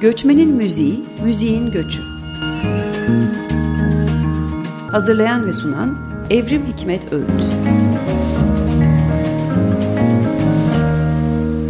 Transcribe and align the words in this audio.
Göçmenin 0.00 0.54
Müziği, 0.54 1.04
Müziğin 1.24 1.70
Göçü. 1.70 2.02
Hazırlayan 4.90 5.46
ve 5.46 5.52
sunan 5.52 5.98
Evrim 6.30 6.66
Hikmet 6.66 7.12
Öğüt. 7.12 7.87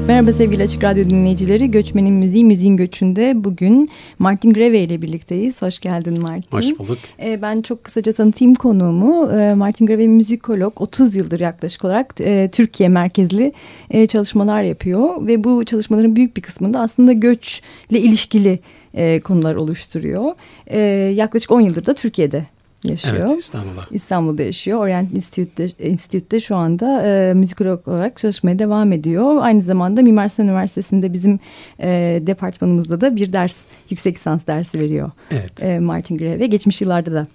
Merhaba 0.09 0.33
sevgili 0.33 0.63
Açık 0.63 0.85
Radyo 0.85 1.11
dinleyicileri. 1.11 1.71
Göçmenin 1.71 2.15
Müziği, 2.15 2.45
Müziğin 2.45 2.77
Göçü'nde 2.77 3.45
bugün 3.45 3.89
Martin 4.19 4.51
Greve 4.51 4.81
ile 4.81 5.03
birlikteyiz. 5.03 5.63
Hoş 5.63 5.79
geldin 5.79 6.23
Martin. 6.23 6.57
Hoş 6.57 6.79
bulduk. 6.79 6.99
Ee, 7.21 7.43
ben 7.43 7.61
çok 7.61 7.85
kısaca 7.85 8.13
tanıtayım 8.13 8.55
konuğumu. 8.55 9.31
Ee, 9.33 9.55
Martin 9.55 9.87
Greve 9.87 10.07
müzikolog, 10.07 10.81
30 10.81 11.15
yıldır 11.15 11.41
yaklaşık 11.41 11.85
olarak 11.85 12.15
e, 12.21 12.49
Türkiye 12.53 12.89
merkezli 12.89 13.53
e, 13.91 14.07
çalışmalar 14.07 14.63
yapıyor. 14.63 15.27
Ve 15.27 15.45
bu 15.45 15.65
çalışmaların 15.65 16.17
büyük 16.17 16.37
bir 16.37 16.43
kısmında 16.43 16.81
aslında 16.81 17.13
göçle 17.13 18.01
ilişkili 18.01 18.59
e, 18.95 19.21
konular 19.21 19.55
oluşturuyor. 19.55 20.35
E, 20.67 20.79
yaklaşık 21.15 21.51
10 21.51 21.61
yıldır 21.61 21.87
da 21.87 21.95
Türkiye'de 21.95 22.47
yaşıyor. 22.85 23.17
Evet 23.29 23.41
İstanbul'da. 23.41 23.83
İstanbul'da 23.91 24.43
yaşıyor. 24.43 24.79
Orient 24.79 25.17
Institute'de, 25.17 25.89
Institute'de 25.89 26.41
şu 26.41 26.57
anda 26.57 27.03
e, 27.07 27.35
müzikolog 27.35 27.89
olarak 27.89 28.17
çalışmaya 28.17 28.59
devam 28.59 28.93
ediyor. 28.93 29.39
Aynı 29.41 29.61
zamanda 29.61 30.03
Mimar 30.03 30.29
Sinan 30.29 30.49
Üniversitesi'nde 30.49 31.13
bizim 31.13 31.41
e, 31.81 31.89
departmanımızda 32.23 33.01
da 33.01 33.17
bir 33.17 33.33
ders, 33.33 33.59
yüksek 33.91 34.17
lisans 34.17 34.47
dersi 34.47 34.81
veriyor. 34.81 35.11
Evet. 35.31 35.65
E, 35.65 35.79
Martin 35.79 36.19
Greve. 36.19 36.47
Geçmiş 36.47 36.81
yıllarda 36.81 37.13
da 37.13 37.27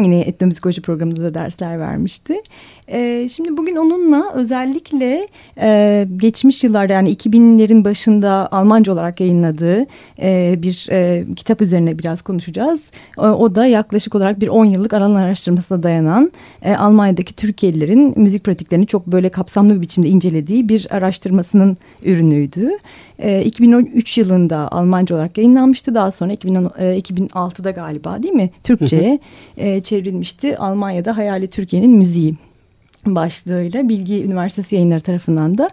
Yine 0.00 0.20
etnomüzikoloji 0.20 0.82
programında 0.82 1.22
da 1.22 1.34
dersler 1.34 1.80
vermişti. 1.80 2.38
Ee, 2.88 3.28
şimdi 3.28 3.56
bugün 3.56 3.76
onunla 3.76 4.32
özellikle 4.34 5.28
e, 5.60 6.08
geçmiş 6.16 6.64
yıllarda 6.64 6.92
yani 6.92 7.12
2000'lerin 7.12 7.84
başında 7.84 8.48
Almanca 8.52 8.92
olarak 8.92 9.20
yayınladığı 9.20 9.86
e, 10.20 10.54
bir 10.62 10.86
e, 10.90 11.24
kitap 11.36 11.62
üzerine 11.62 11.98
biraz 11.98 12.22
konuşacağız. 12.22 12.90
O, 13.16 13.22
o 13.22 13.54
da 13.54 13.66
yaklaşık 13.66 14.14
olarak 14.14 14.40
bir 14.40 14.48
10 14.48 14.64
yıllık 14.64 14.94
alan 14.94 15.14
araştırmasına 15.14 15.82
dayanan 15.82 16.32
e, 16.62 16.74
Almanya'daki 16.74 17.34
Türkiye'lilerin 17.34 18.14
müzik 18.16 18.44
pratiklerini 18.44 18.86
çok 18.86 19.06
böyle 19.06 19.28
kapsamlı 19.28 19.76
bir 19.76 19.80
biçimde 19.80 20.08
incelediği 20.08 20.68
bir 20.68 20.86
araştırmasının 20.90 21.76
ürünüydü. 22.04 22.70
E, 23.18 23.44
2013 23.44 24.18
yılında 24.18 24.72
Almanca 24.72 25.14
olarak 25.14 25.38
yayınlanmıştı. 25.38 25.94
Daha 25.94 26.10
sonra 26.10 26.32
2010, 26.32 26.72
e, 26.78 26.98
2006'da 26.98 27.70
galiba 27.70 28.22
değil 28.22 28.34
mi? 28.34 28.50
Türkçe'ye 28.64 29.18
e, 29.56 29.82
çevrilmişti. 29.86 30.58
Almanya'da 30.58 31.16
Hayali 31.16 31.46
Türkiye'nin 31.46 31.90
müziği 31.90 32.34
başlığıyla 33.06 33.88
Bilgi 33.88 34.24
Üniversitesi 34.24 34.74
yayınları 34.74 35.00
tarafından 35.00 35.58
da 35.58 35.70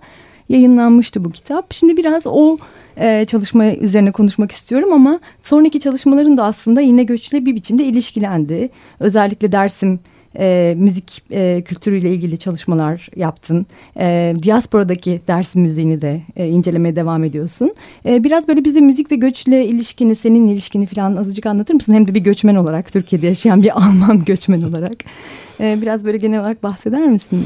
yayınlanmıştı 0.50 1.26
bu 1.26 1.32
kitap. 1.32 1.74
Şimdi 1.74 1.98
biraz 1.98 2.24
o 2.28 2.58
e, 2.98 3.26
çalışma 3.26 3.66
üzerine 3.66 4.12
konuşmak 4.12 4.52
istiyorum 4.52 4.94
ama 4.94 5.20
sonraki 5.42 5.80
çalışmaların 5.80 6.38
da 6.38 6.44
aslında 6.44 6.82
yine 6.82 7.04
göçle 7.04 7.46
bir 7.46 7.56
biçimde 7.56 7.84
ilişkilendi. 7.84 8.70
Özellikle 9.00 9.52
Dersim 9.52 10.00
e, 10.40 10.76
müzik 10.78 11.24
e, 11.32 11.62
kültürüyle 11.62 12.14
ilgili 12.14 12.38
çalışmalar 12.38 13.10
yaptın. 13.16 13.66
E, 14.00 14.36
diasporadaki 14.44 15.22
ders 15.28 15.56
müziğini 15.56 16.02
de 16.02 16.22
e, 16.36 16.48
incelemeye 16.48 16.96
devam 16.96 17.24
ediyorsun. 17.24 17.74
E, 18.06 18.24
biraz 18.24 18.48
böyle 18.48 18.66
bize 18.66 18.82
müzik 18.82 19.12
ve 19.12 19.16
göçle 19.16 19.66
ilişkini, 19.66 20.16
senin 20.16 20.48
ilişkini 20.48 20.86
falan 20.86 21.16
azıcık 21.16 21.46
anlatır 21.46 21.74
mısın? 21.74 21.94
Hem 21.94 22.08
de 22.08 22.16
bir 22.16 22.20
göçmen 22.20 22.56
olarak, 22.56 22.94
Türkiye'de 22.94 23.28
yaşayan 23.28 23.64
bir 23.64 23.78
Alman 23.84 24.26
göçmen 24.26 24.62
olarak. 24.62 24.96
E, 25.60 25.82
biraz 25.82 26.06
böyle 26.06 26.18
genel 26.18 26.40
olarak 26.40 26.64
bahseder 26.64 27.08
misin? 27.08 27.44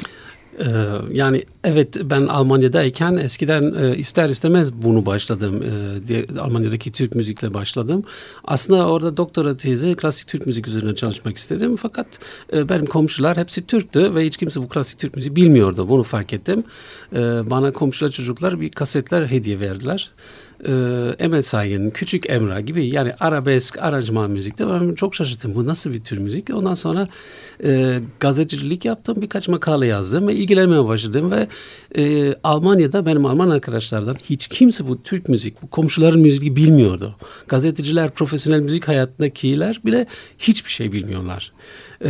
Yani 1.11 1.45
evet 1.63 1.97
ben 2.03 2.27
Almanya'dayken 2.27 3.15
eskiden 3.17 3.93
ister 3.93 4.29
istemez 4.29 4.73
bunu 4.73 5.05
başladım. 5.05 5.63
Almanya'daki 6.39 6.91
Türk 6.91 7.15
müzikle 7.15 7.53
başladım. 7.53 8.03
Aslında 8.43 8.87
orada 8.87 9.17
doktora 9.17 9.57
tezi 9.57 9.95
klasik 9.95 10.27
Türk 10.27 10.45
müzik 10.45 10.67
üzerine 10.67 10.95
çalışmak 10.95 11.37
istedim. 11.37 11.75
Fakat 11.75 12.19
benim 12.53 12.85
komşular 12.85 13.37
hepsi 13.37 13.67
Türktü 13.67 14.15
ve 14.15 14.25
hiç 14.25 14.37
kimse 14.37 14.61
bu 14.61 14.67
klasik 14.67 14.99
Türk 14.99 15.15
müziği 15.15 15.35
bilmiyordu. 15.35 15.89
Bunu 15.89 16.03
fark 16.03 16.33
ettim. 16.33 16.63
Bana 17.49 17.71
komşular 17.73 18.11
çocuklar 18.11 18.61
bir 18.61 18.69
kasetler 18.69 19.25
hediye 19.25 19.59
verdiler 19.59 20.11
e, 20.65 20.71
Emel 21.19 21.41
Sayın, 21.41 21.89
Küçük 21.89 22.29
Emrah 22.29 22.65
gibi 22.65 22.95
yani 22.95 23.11
arabesk, 23.19 23.77
aranjman 23.77 24.31
müzikte 24.31 24.67
ben 24.67 24.95
çok 24.95 25.15
şaşırdım. 25.15 25.55
Bu 25.55 25.65
nasıl 25.65 25.93
bir 25.93 26.03
tür 26.03 26.17
müzik? 26.17 26.49
Ondan 26.53 26.73
sonra 26.73 27.07
e, 27.63 27.99
gazetecilik 28.19 28.85
yaptım. 28.85 29.21
Birkaç 29.21 29.47
makale 29.47 29.87
yazdım 29.87 30.27
ve 30.27 30.35
ilgilenmeye 30.35 30.85
başladım 30.85 31.31
ve 31.31 31.47
e, 31.97 32.35
Almanya'da 32.43 33.05
benim 33.05 33.25
Alman 33.25 33.49
arkadaşlardan 33.49 34.15
hiç 34.23 34.47
kimse 34.47 34.87
bu 34.87 35.03
Türk 35.03 35.29
müzik, 35.29 35.61
bu 35.61 35.69
komşuların 35.69 36.19
müziği 36.19 36.55
bilmiyordu. 36.55 37.15
Gazeteciler, 37.47 38.09
profesyonel 38.09 38.59
müzik 38.59 38.87
hayatındakiler 38.87 39.81
bile 39.85 40.07
hiçbir 40.37 40.71
şey 40.71 40.91
bilmiyorlar. 40.91 41.51
E, 42.05 42.09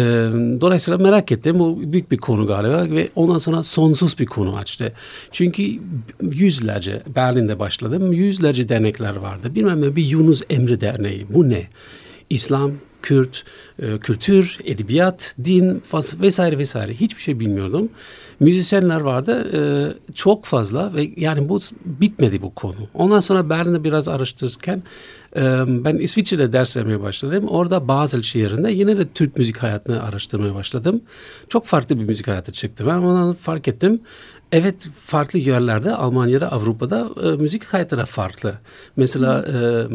dolayısıyla 0.61 0.97
merak 0.97 1.31
ettim. 1.31 1.59
Bu 1.59 1.93
büyük 1.93 2.11
bir 2.11 2.17
konu 2.17 2.47
galiba 2.47 2.95
ve 2.95 3.09
ondan 3.15 3.37
sonra 3.37 3.63
sonsuz 3.63 4.19
bir 4.19 4.25
konu 4.25 4.55
açtı. 4.55 4.93
Çünkü 5.31 5.63
yüzlerce 6.21 7.01
Berlin'de 7.15 7.59
başladım. 7.59 8.13
Yüzlerce 8.13 8.69
dernekler 8.69 9.15
vardı. 9.15 9.55
Bilmem 9.55 9.81
ne 9.81 9.95
bir 9.95 10.05
Yunus 10.05 10.41
Emre 10.49 10.81
Derneği. 10.81 11.25
Bu 11.29 11.49
ne? 11.49 11.67
İslam, 12.29 12.71
Kürt, 13.01 13.43
e, 13.81 13.97
kültür, 13.97 14.57
edebiyat, 14.63 15.35
din 15.43 15.81
vesaire 16.21 16.57
vesaire 16.57 16.93
hiçbir 16.93 17.21
şey 17.21 17.39
bilmiyordum. 17.39 17.89
Müzisyenler 18.39 18.99
vardı 18.99 19.47
e, 19.53 19.59
çok 20.13 20.45
fazla 20.45 20.93
ve 20.93 21.11
yani 21.17 21.49
bu 21.49 21.59
bitmedi 21.85 22.41
bu 22.41 22.55
konu. 22.55 22.75
Ondan 22.93 23.19
sonra 23.19 23.49
Berlin'de 23.49 23.83
biraz 23.83 24.07
araştırırken 24.07 24.83
e, 25.35 25.41
ben 25.67 25.97
İsviçre'de 25.97 26.53
ders 26.53 26.77
vermeye 26.77 27.01
başladım. 27.01 27.47
Orada 27.47 27.87
Basel 27.87 28.21
şehrinde 28.21 28.71
yine 28.71 28.97
de 28.97 29.07
Türk 29.07 29.37
müzik 29.37 29.57
hayatını 29.57 30.03
araştırmaya 30.03 30.55
başladım. 30.55 31.01
Çok 31.49 31.65
farklı 31.65 31.99
bir 31.99 32.03
müzik 32.03 32.27
hayatı 32.27 32.51
çıktı. 32.51 32.87
Ben 32.87 32.97
onu 32.97 33.35
fark 33.41 33.67
ettim. 33.67 34.01
Evet 34.51 34.89
farklı 35.05 35.39
yerlerde 35.39 35.95
Almanya'da 35.95 36.51
Avrupa'da 36.51 37.09
e, 37.23 37.27
müzik 37.27 37.63
hayatı 37.63 37.97
da 37.97 38.05
farklı. 38.05 38.53
Mesela 38.95 39.45
e, 39.45 39.87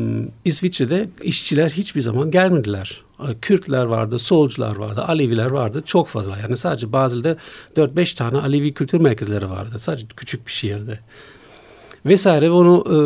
İsviçre'de 0.44 1.08
işçiler 1.22 1.70
hiçbir 1.70 2.00
zaman 2.00 2.30
gelmediler. 2.30 3.02
Kürtler 3.42 3.84
vardı, 3.84 4.18
solcular 4.18 4.76
vardı, 4.76 5.04
Aleviler 5.08 5.50
vardı 5.50 5.82
çok 5.86 6.08
fazla. 6.08 6.38
Yani 6.38 6.56
sadece 6.56 6.92
Bazel'de 6.92 7.36
4-5 7.76 8.16
tane 8.16 8.38
Alevi 8.38 8.74
kültür 8.74 9.00
merkezleri 9.00 9.50
vardı. 9.50 9.78
Sadece 9.78 10.06
küçük 10.16 10.46
bir 10.46 10.52
şehirde 10.52 10.98
vesaire. 12.06 12.50
Onu 12.50 12.84
e, 12.90 12.96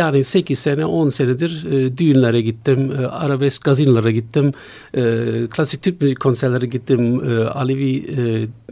yani 0.00 0.24
8 0.24 0.58
sene 0.58 0.86
10 0.86 1.08
senedir 1.08 1.66
e, 1.72 1.98
düğünlere 1.98 2.40
gittim, 2.40 2.92
e, 3.00 3.06
arabesk 3.06 3.64
gazinlere 3.64 4.12
gittim, 4.12 4.52
klasik 5.50 5.82
Türk 5.82 6.00
müzik 6.00 6.20
konserlere 6.20 6.66
gittim, 6.66 7.22
Alevi 7.54 8.06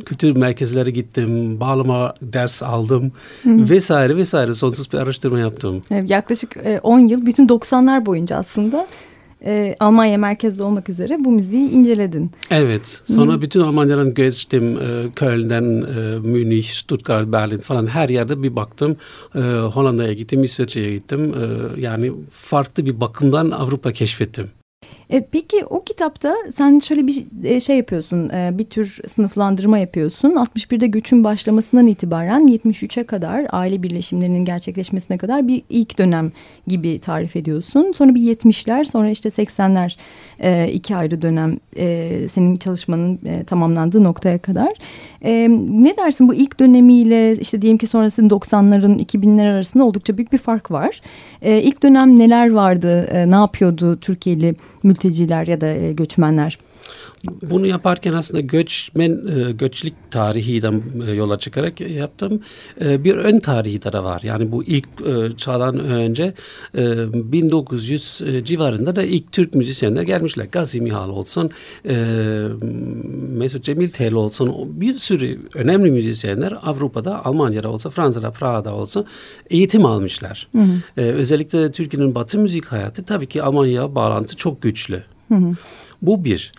kültür 0.06 0.36
merkezlere 0.36 0.90
gittim, 0.90 1.60
bağlama 1.60 2.14
ders 2.22 2.62
aldım 2.62 3.12
Hı. 3.42 3.70
vesaire 3.70 4.16
vesaire 4.16 4.54
sonsuz 4.54 4.92
bir 4.92 4.98
araştırma 4.98 5.38
yaptım. 5.38 5.82
yaklaşık 5.90 6.56
10 6.82 6.98
yıl 6.98 7.26
bütün 7.26 7.48
90'lar 7.48 8.06
boyunca 8.06 8.36
aslında 8.36 8.86
e, 9.44 9.76
Almanya 9.80 10.18
merkezde 10.18 10.62
olmak 10.62 10.88
üzere 10.88 11.16
bu 11.20 11.32
müziği 11.32 11.70
inceledin. 11.70 12.30
Evet. 12.50 13.02
Sonra 13.04 13.34
hmm. 13.34 13.42
bütün 13.42 13.60
Almanya'dan 13.60 14.14
geçtim. 14.14 14.78
E, 14.78 15.10
Köln'den, 15.16 15.64
e, 15.64 16.18
Münih, 16.18 16.64
Stuttgart, 16.64 17.32
Berlin 17.32 17.58
falan 17.58 17.86
her 17.86 18.08
yerde 18.08 18.42
bir 18.42 18.56
baktım. 18.56 18.96
E, 19.34 19.40
Hollanda'ya 19.74 20.12
gittim, 20.12 20.44
İsveç'e 20.44 20.90
gittim. 20.92 21.34
E, 21.34 21.80
yani 21.80 22.12
farklı 22.30 22.86
bir 22.86 23.00
bakımdan 23.00 23.50
Avrupa 23.50 23.92
keşfettim. 23.92 24.50
E, 25.10 25.20
peki 25.32 25.64
o 25.64 25.82
kitapta 25.82 26.36
sen 26.56 26.78
şöyle 26.78 27.06
bir 27.06 27.24
e, 27.44 27.60
şey 27.60 27.76
yapıyorsun, 27.76 28.28
e, 28.28 28.58
bir 28.58 28.64
tür 28.64 29.00
sınıflandırma 29.08 29.78
yapıyorsun. 29.78 30.30
61'de 30.30 30.86
göçün 30.86 31.24
başlamasından 31.24 31.86
itibaren 31.86 32.48
73'e 32.48 33.04
kadar 33.04 33.46
aile 33.50 33.82
birleşimlerinin 33.82 34.44
gerçekleşmesine 34.44 35.18
kadar 35.18 35.48
bir 35.48 35.62
ilk 35.70 35.98
dönem 35.98 36.32
gibi 36.66 36.98
tarif 36.98 37.36
ediyorsun. 37.36 37.92
Sonra 37.96 38.14
bir 38.14 38.20
70'ler, 38.20 38.84
sonra 38.84 39.10
işte 39.10 39.28
80'ler 39.28 39.96
e, 40.40 40.72
iki 40.72 40.96
ayrı 40.96 41.22
dönem 41.22 41.56
senin 42.28 42.56
çalışmanın 42.56 43.20
tamamlandığı 43.46 44.04
noktaya 44.04 44.38
kadar. 44.38 44.68
Ne 45.22 45.96
dersin 45.96 46.28
bu 46.28 46.34
ilk 46.34 46.60
dönemiyle 46.60 47.32
işte 47.32 47.62
diyelim 47.62 47.78
ki 47.78 47.86
sonrasında 47.86 48.34
90'ların 48.34 48.98
2000'ler 48.98 49.54
arasında 49.54 49.84
oldukça 49.84 50.16
büyük 50.16 50.32
bir 50.32 50.38
fark 50.38 50.70
var. 50.70 51.00
E, 51.42 51.62
ilk 51.62 51.82
dönem 51.82 52.18
neler 52.18 52.50
vardı, 52.50 53.08
ne 53.30 53.34
yapıyordu 53.34 53.96
Türkiye'li 54.00 54.54
mülteciler 54.96 55.46
ya 55.46 55.60
da 55.60 55.66
e, 55.66 55.92
göçmenler? 55.92 56.58
Bunu 57.42 57.66
yaparken 57.66 58.12
aslında 58.12 58.40
göçmen 58.40 59.10
e, 59.10 59.52
göçlük 59.52 59.94
tarihiden 60.10 60.82
e, 61.08 61.12
yola 61.12 61.38
çıkarak 61.38 61.80
yaptım. 61.80 62.40
E, 62.84 63.04
bir 63.04 63.14
ön 63.16 63.36
tarihi 63.36 63.82
de 63.82 64.02
var. 64.02 64.20
Yani 64.24 64.52
bu 64.52 64.64
ilk 64.64 64.88
çağdan 65.38 65.78
önce 65.78 66.34
1900 66.74 68.22
civarında 68.44 68.96
da 68.96 69.02
ilk 69.02 69.32
Türk 69.32 69.54
müzisyenler 69.54 70.02
gelmişler. 70.02 70.44
Gazi 70.52 70.80
Mihal 70.80 71.08
olsun, 71.08 71.50
Mesut 73.38 73.64
Cemil 73.64 73.88
Tel 73.88 74.14
olsun 74.14 74.80
bir 74.80 74.94
sürü 74.94 75.40
önemli 75.54 75.90
müzisyenler 75.90 76.54
Avrupa'da, 76.62 77.24
Almanya'da 77.24 77.68
olsa, 77.68 77.90
Fransa'da, 77.90 78.30
Prag'da 78.30 78.74
olsa 78.74 79.04
eğitim 79.50 79.84
almışlar. 79.84 80.48
Hı 80.52 80.62
hı. 80.62 81.00
Özellikle 81.02 81.72
Türkiye'nin 81.72 82.14
batı 82.14 82.38
müzik 82.38 82.64
hayatı 82.64 83.04
tabii 83.04 83.26
ki 83.26 83.42
Almanya'ya 83.42 83.94
bağlantı 83.94 84.36
çok 84.36 84.62
güçlü. 84.62 85.02
Hı 85.28 85.34
hı. 85.34 85.54
Bu 86.06 86.24
bir. 86.24 86.52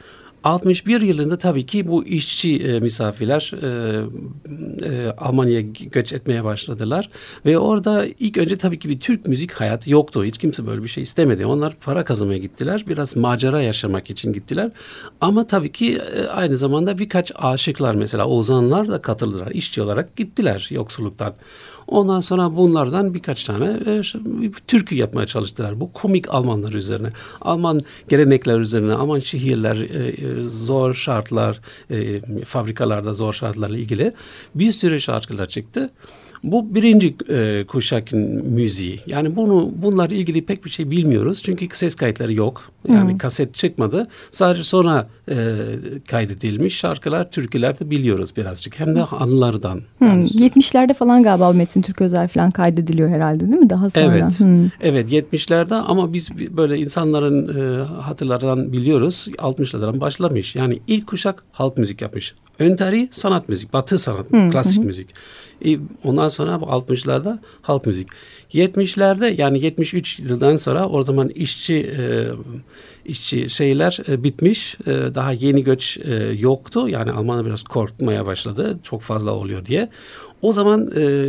61 0.43 1.01
yılında 1.01 1.37
tabii 1.37 1.65
ki 1.65 1.87
bu 1.87 2.05
işçi 2.05 2.57
e, 2.57 2.79
misafirler 2.79 3.51
e, 3.61 3.67
e, 4.85 5.11
Almanya'ya 5.17 5.61
göç 5.91 6.13
etmeye 6.13 6.43
başladılar. 6.43 7.09
Ve 7.45 7.57
orada 7.57 8.05
ilk 8.19 8.37
önce 8.37 8.57
tabii 8.57 8.79
ki 8.79 8.89
bir 8.89 8.99
Türk 8.99 9.27
müzik 9.27 9.51
hayatı 9.51 9.91
yoktu. 9.91 10.23
Hiç 10.23 10.37
kimse 10.37 10.65
böyle 10.65 10.83
bir 10.83 10.87
şey 10.87 11.03
istemedi. 11.03 11.45
Onlar 11.45 11.73
para 11.85 12.03
kazanmaya 12.03 12.37
gittiler. 12.37 12.85
Biraz 12.87 13.15
macera 13.15 13.61
yaşamak 13.61 14.09
için 14.09 14.33
gittiler. 14.33 14.71
Ama 15.21 15.47
tabii 15.47 15.71
ki 15.71 15.97
e, 16.15 16.27
aynı 16.27 16.57
zamanda 16.57 16.97
birkaç 16.97 17.31
aşıklar 17.35 17.95
mesela 17.95 18.25
ozanlar 18.27 18.87
da 18.89 19.01
katıldılar. 19.01 19.51
İşçi 19.51 19.81
olarak 19.81 20.15
gittiler 20.15 20.67
yoksulluktan. 20.71 21.33
Ondan 21.87 22.19
sonra 22.19 22.55
bunlardan 22.55 23.13
birkaç 23.13 23.43
tane 23.43 23.65
e, 23.65 24.01
türkü 24.67 24.95
yapmaya 24.95 25.27
çalıştılar. 25.27 25.79
Bu 25.79 25.93
komik 25.93 26.33
Almanlar 26.33 26.73
üzerine. 26.73 27.09
Alman 27.41 27.79
gelenekler 28.09 28.59
üzerine, 28.59 28.93
Alman 28.93 29.19
şehirler, 29.19 29.75
e, 29.75 30.07
e, 30.07 30.41
zor 30.41 30.93
şartlar, 30.93 31.59
e, 31.91 32.21
fabrikalarda 32.45 33.13
zor 33.13 33.33
şartlarla 33.33 33.77
ilgili 33.77 34.13
bir 34.55 34.71
sürü 34.71 35.01
şarkılar 35.01 35.45
çıktı. 35.45 35.89
Bu 36.43 36.75
birinci 36.75 37.15
e, 37.29 37.65
kuşakın 37.67 38.19
müziği. 38.45 38.99
Yani 39.07 39.35
bunu 39.35 39.71
bunlar 39.75 40.09
ilgili 40.09 40.45
pek 40.45 40.65
bir 40.65 40.69
şey 40.69 40.91
bilmiyoruz. 40.91 41.41
Çünkü 41.43 41.67
ses 41.71 41.95
kayıtları 41.95 42.33
yok. 42.33 42.61
Yani 42.89 43.11
hmm. 43.11 43.17
kaset 43.17 43.53
çıkmadı. 43.53 44.07
Sadece 44.31 44.63
sonra 44.63 45.07
e, 45.29 45.35
kaydedilmiş 46.09 46.77
şarkılar, 46.77 47.31
türküler 47.31 47.79
de 47.79 47.89
biliyoruz 47.89 48.33
birazcık. 48.37 48.79
Hem 48.79 48.95
de 48.95 49.03
anılardan. 49.03 49.81
Hmm. 49.97 50.23
70'lerde 50.23 50.93
falan 50.93 51.23
galiba 51.23 51.51
Metin 51.51 51.81
Türk 51.81 52.01
Özel 52.01 52.27
falan 52.27 52.51
kaydediliyor 52.51 53.09
herhalde 53.09 53.39
değil 53.39 53.61
mi? 53.61 53.69
Daha 53.69 53.89
sonra. 53.89 54.05
Evet. 54.05 54.39
Hmm. 54.39 54.69
Evet 54.81 55.11
70'lerde 55.11 55.75
ama 55.75 56.13
biz 56.13 56.29
böyle 56.57 56.77
insanların 56.77 57.47
e, 57.47 57.83
hatırlarından 57.83 58.73
biliyoruz. 58.73 59.27
60'lardan 59.37 59.99
başlamış. 59.99 60.55
Yani 60.55 60.79
ilk 60.87 61.07
kuşak 61.07 61.43
halk 61.51 61.77
müzik 61.77 62.01
yapmış. 62.01 62.35
Ön 62.59 62.75
tarihi 62.75 63.09
sanat 63.11 63.49
müzik, 63.49 63.73
batı 63.73 63.99
sanat, 63.99 64.31
hmm. 64.31 64.51
klasik 64.51 64.83
müzik. 64.83 65.09
E, 65.65 65.77
ondan 66.03 66.27
sonra 66.27 66.61
bu 66.61 66.65
60'larda 66.65 67.39
halk 67.61 67.85
müzik. 67.85 68.07
70'lerde 68.53 69.41
yani 69.41 69.63
73 69.63 70.19
yıldan 70.19 70.55
sonra 70.55 70.89
o 70.89 71.03
zaman 71.03 71.29
işçi 71.29 71.75
e, 71.75 72.27
işçi 73.05 73.49
şeyler 73.49 73.99
e, 74.07 74.23
bitmiş. 74.23 74.77
E, 74.87 74.91
daha 74.91 75.31
yeni 75.31 75.63
göç 75.63 75.97
e, 75.97 76.13
yoktu. 76.39 76.89
Yani 76.89 77.11
Almanlar 77.11 77.45
biraz 77.45 77.63
korkmaya 77.63 78.25
başladı. 78.25 78.79
Çok 78.83 79.01
fazla 79.01 79.31
oluyor 79.31 79.65
diye. 79.65 79.89
O 80.41 80.53
zaman 80.53 80.91
e, 80.97 81.25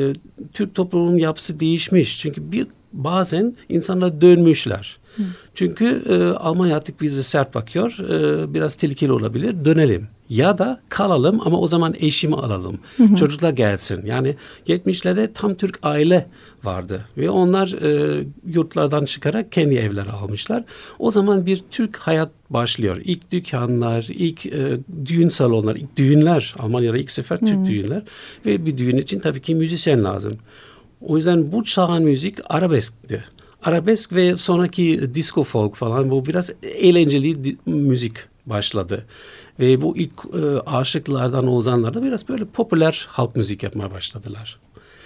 Türk 0.52 0.74
toplumunun 0.74 1.18
yapısı 1.18 1.60
değişmiş. 1.60 2.20
Çünkü 2.20 2.52
bir 2.52 2.66
bazen 2.92 3.56
insanlar 3.68 4.20
dönmüşler. 4.20 4.98
Hı. 5.18 5.22
Çünkü 5.54 6.02
e, 6.08 6.14
Almanya 6.38 6.76
artık 6.76 7.00
bize 7.00 7.22
sert 7.22 7.54
bakıyor. 7.54 7.98
E, 7.98 8.54
biraz 8.54 8.74
tehlikeli 8.74 9.12
olabilir. 9.12 9.64
Dönelim. 9.64 10.08
Ya 10.28 10.58
da 10.58 10.80
kalalım 10.88 11.40
ama 11.44 11.60
o 11.60 11.68
zaman 11.68 11.94
eşimi 11.98 12.36
alalım. 12.36 12.78
Hı 12.96 13.02
hı. 13.02 13.14
Çocuklar 13.14 13.50
gelsin. 13.50 14.06
Yani 14.06 14.36
70'lerde 14.66 15.32
tam 15.32 15.54
Türk 15.54 15.78
aile 15.82 16.26
vardı. 16.64 17.04
Ve 17.16 17.30
onlar 17.30 17.68
e, 17.82 18.24
yurtlardan 18.46 19.04
çıkarak 19.04 19.52
kendi 19.52 19.74
evleri 19.74 20.10
almışlar. 20.10 20.64
O 20.98 21.10
zaman 21.10 21.46
bir 21.46 21.62
Türk 21.70 21.96
hayat 21.96 22.30
başlıyor. 22.50 23.00
İlk 23.04 23.32
dükkanlar, 23.32 24.06
ilk 24.08 24.46
e, 24.46 24.78
düğün 25.04 25.28
salonlar, 25.28 25.76
ilk 25.76 25.96
düğünler. 25.96 26.54
Almanya'da 26.58 26.98
ilk 26.98 27.10
sefer 27.10 27.38
Türk 27.38 27.58
hı. 27.58 27.66
düğünler. 27.66 28.02
Ve 28.46 28.66
bir 28.66 28.78
düğün 28.78 28.96
için 28.96 29.20
tabii 29.20 29.42
ki 29.42 29.54
müzisyen 29.54 30.04
lazım. 30.04 30.36
O 31.00 31.16
yüzden 31.16 31.52
bu 31.52 31.64
çağın 31.64 32.04
müzik 32.04 32.38
arabeskti. 32.48 33.24
Arabesk 33.62 34.12
ve 34.12 34.36
sonraki 34.36 35.14
disco 35.14 35.44
folk 35.44 35.74
falan 35.74 36.10
bu 36.10 36.26
biraz 36.26 36.50
eğlenceli 36.62 37.56
müzik 37.66 38.16
başladı. 38.46 39.04
Ve 39.60 39.80
bu 39.80 39.96
ilk 39.96 40.12
e, 40.34 40.60
aşıklardan 40.66 41.48
ozanlar 41.48 42.02
biraz 42.02 42.28
böyle 42.28 42.44
popüler 42.44 43.06
halk 43.10 43.36
müzik 43.36 43.62
yapmaya 43.62 43.90
başladılar. 43.90 44.58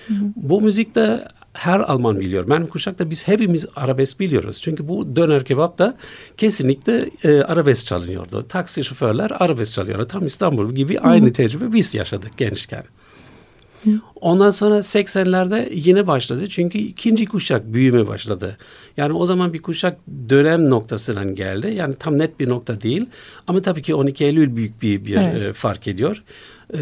Hı 0.09 0.15
hı. 0.15 0.25
Bu 0.37 0.61
müzikte 0.61 1.29
her 1.55 1.81
Alman 1.81 2.21
biliyor. 2.21 2.49
Benim 2.49 2.67
kuşakta 2.67 3.11
biz 3.11 3.29
hepimiz 3.29 3.67
arabesk 3.77 4.21
biliyoruz. 4.21 4.61
Çünkü 4.63 4.89
bu 4.89 5.17
döner 5.17 5.45
kebapta 5.45 5.97
kesinlikle 6.37 7.11
e, 7.25 7.43
arabesk 7.43 7.87
çalınıyordu. 7.87 8.47
Taksi 8.49 8.85
şoförler 8.85 9.33
arabesk 9.39 9.73
çalıyordu. 9.73 10.07
Tam 10.07 10.27
İstanbul 10.27 10.73
gibi 10.73 11.01
aynı 11.01 11.33
tecrübe 11.33 11.73
biz 11.73 11.95
yaşadık 11.95 12.39
gençken. 12.39 12.85
Ondan 14.21 14.51
sonra 14.51 14.79
80'lerde 14.79 15.69
yine 15.73 16.07
başladı. 16.07 16.49
Çünkü 16.49 16.79
ikinci 16.79 17.27
kuşak 17.27 17.73
büyüme 17.73 18.07
başladı. 18.07 18.57
Yani 18.97 19.13
o 19.13 19.27
zaman 19.27 19.53
bir 19.53 19.63
kuşak 19.63 19.99
dönem 20.29 20.71
noktasından 20.71 21.35
geldi. 21.35 21.75
Yani 21.77 21.95
tam 21.95 22.19
net 22.19 22.41
bir 22.41 22.49
nokta 22.49 22.81
değil. 22.81 23.07
Ama 23.47 23.63
tabii 23.63 23.83
ki 23.83 23.95
12 23.95 24.25
Eylül 24.25 24.57
büyük 24.57 24.83
bir, 24.83 25.05
bir 25.05 25.17
evet. 25.17 25.43
e, 25.43 25.53
fark 25.53 25.89
ediyor 25.89 26.23
e, 26.75 26.81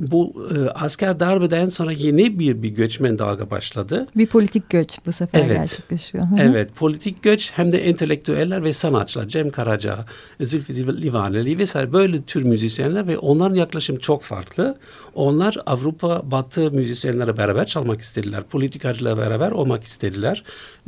bu 0.00 0.48
e, 0.56 0.70
asker 0.70 1.20
darbeden 1.20 1.66
sonra 1.66 1.92
yeni 1.92 2.38
bir 2.38 2.62
bir 2.62 2.68
göçmen 2.68 3.18
dalga 3.18 3.50
başladı. 3.50 4.06
Bir 4.16 4.26
politik 4.26 4.70
göç 4.70 4.98
bu 5.06 5.12
sefer 5.12 5.40
evet. 5.40 5.56
gerçekleşiyor. 5.56 6.24
Evet, 6.38 6.76
politik 6.76 7.22
göç 7.22 7.52
hem 7.54 7.72
de 7.72 7.84
entelektüeller 7.84 8.64
ve 8.64 8.72
sanatçılar, 8.72 9.28
Cem 9.28 9.50
Karaca, 9.50 10.04
Zülfü 10.40 11.02
Livaneli 11.02 11.58
vesaire 11.58 11.92
böyle 11.92 12.22
tür 12.22 12.42
müzisyenler 12.42 13.06
ve 13.06 13.18
onların 13.18 13.56
yaklaşım 13.56 13.98
çok 13.98 14.22
farklı. 14.22 14.78
Onlar 15.14 15.56
Avrupa 15.66 16.30
Batı 16.30 16.70
müzisyenlere 16.70 17.36
beraber 17.36 17.66
çalmak 17.66 18.00
istediler. 18.00 18.42
Politikacılarla 18.42 19.18
beraber 19.18 19.50
olmak 19.50 19.84
istediler. 19.84 20.42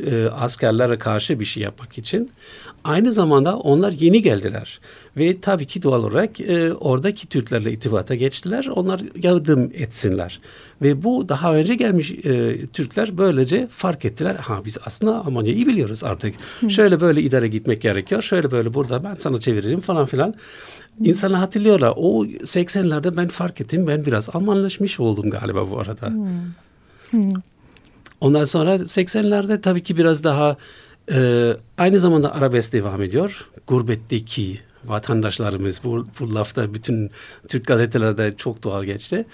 E, 0.06 0.26
askerlere 0.26 0.98
karşı 0.98 1.40
bir 1.40 1.44
şey 1.44 1.62
yapmak 1.62 1.98
için. 1.98 2.30
Aynı 2.84 3.12
zamanda 3.12 3.58
onlar 3.58 3.92
yeni 3.92 4.22
geldiler. 4.22 4.80
Ve 5.16 5.40
tabii 5.40 5.66
ki 5.66 5.82
doğal 5.82 6.04
olarak 6.04 6.40
e, 6.40 6.72
oradaki 6.72 7.26
Türklerle 7.28 7.72
irtibata 7.72 8.14
geçtiler. 8.36 8.66
Onlar 8.66 9.00
yardım 9.22 9.70
etsinler. 9.74 10.40
Ve 10.82 11.02
bu 11.02 11.28
daha 11.28 11.54
önce 11.54 11.74
gelmiş 11.74 12.10
e, 12.10 12.66
Türkler 12.66 13.18
böylece 13.18 13.68
fark 13.70 14.04
ettiler. 14.04 14.34
Ha 14.34 14.62
biz 14.64 14.78
aslında 14.84 15.24
Almanya'yı 15.24 15.66
biliyoruz 15.66 16.04
artık. 16.04 16.34
Hı. 16.60 16.70
Şöyle 16.70 17.00
böyle 17.00 17.22
idare 17.22 17.48
gitmek 17.48 17.82
gerekiyor. 17.82 18.22
Şöyle 18.22 18.50
böyle 18.50 18.74
burada 18.74 19.04
ben 19.04 19.14
sana 19.14 19.40
çeviririm 19.40 19.80
falan 19.80 20.06
filan. 20.06 20.34
İnsanlar 21.04 21.40
hatırlıyorlar. 21.40 21.92
O 21.96 22.24
80'lerde 22.24 23.16
ben 23.16 23.28
fark 23.28 23.60
ettim. 23.60 23.86
Ben 23.86 24.04
biraz 24.04 24.28
Almanlaşmış 24.36 25.00
oldum 25.00 25.30
galiba 25.30 25.70
bu 25.70 25.78
arada. 25.80 26.12
Ondan 28.20 28.44
sonra 28.44 28.74
80'lerde 28.74 29.60
tabii 29.60 29.82
ki 29.82 29.96
biraz 29.96 30.24
daha 30.24 30.56
e, 31.12 31.52
aynı 31.78 32.00
zamanda 32.00 32.34
arabesk 32.34 32.72
devam 32.72 33.02
ediyor. 33.02 33.48
Gurbetteki 33.66 34.60
vatandaşlarımız 34.88 35.80
bu, 35.84 36.06
bu 36.20 36.34
lafta 36.34 36.74
bütün 36.74 37.10
Türk 37.48 37.66
gazetelerde 37.66 38.32
çok 38.36 38.62
doğal 38.62 38.84
geçti. 38.84 39.26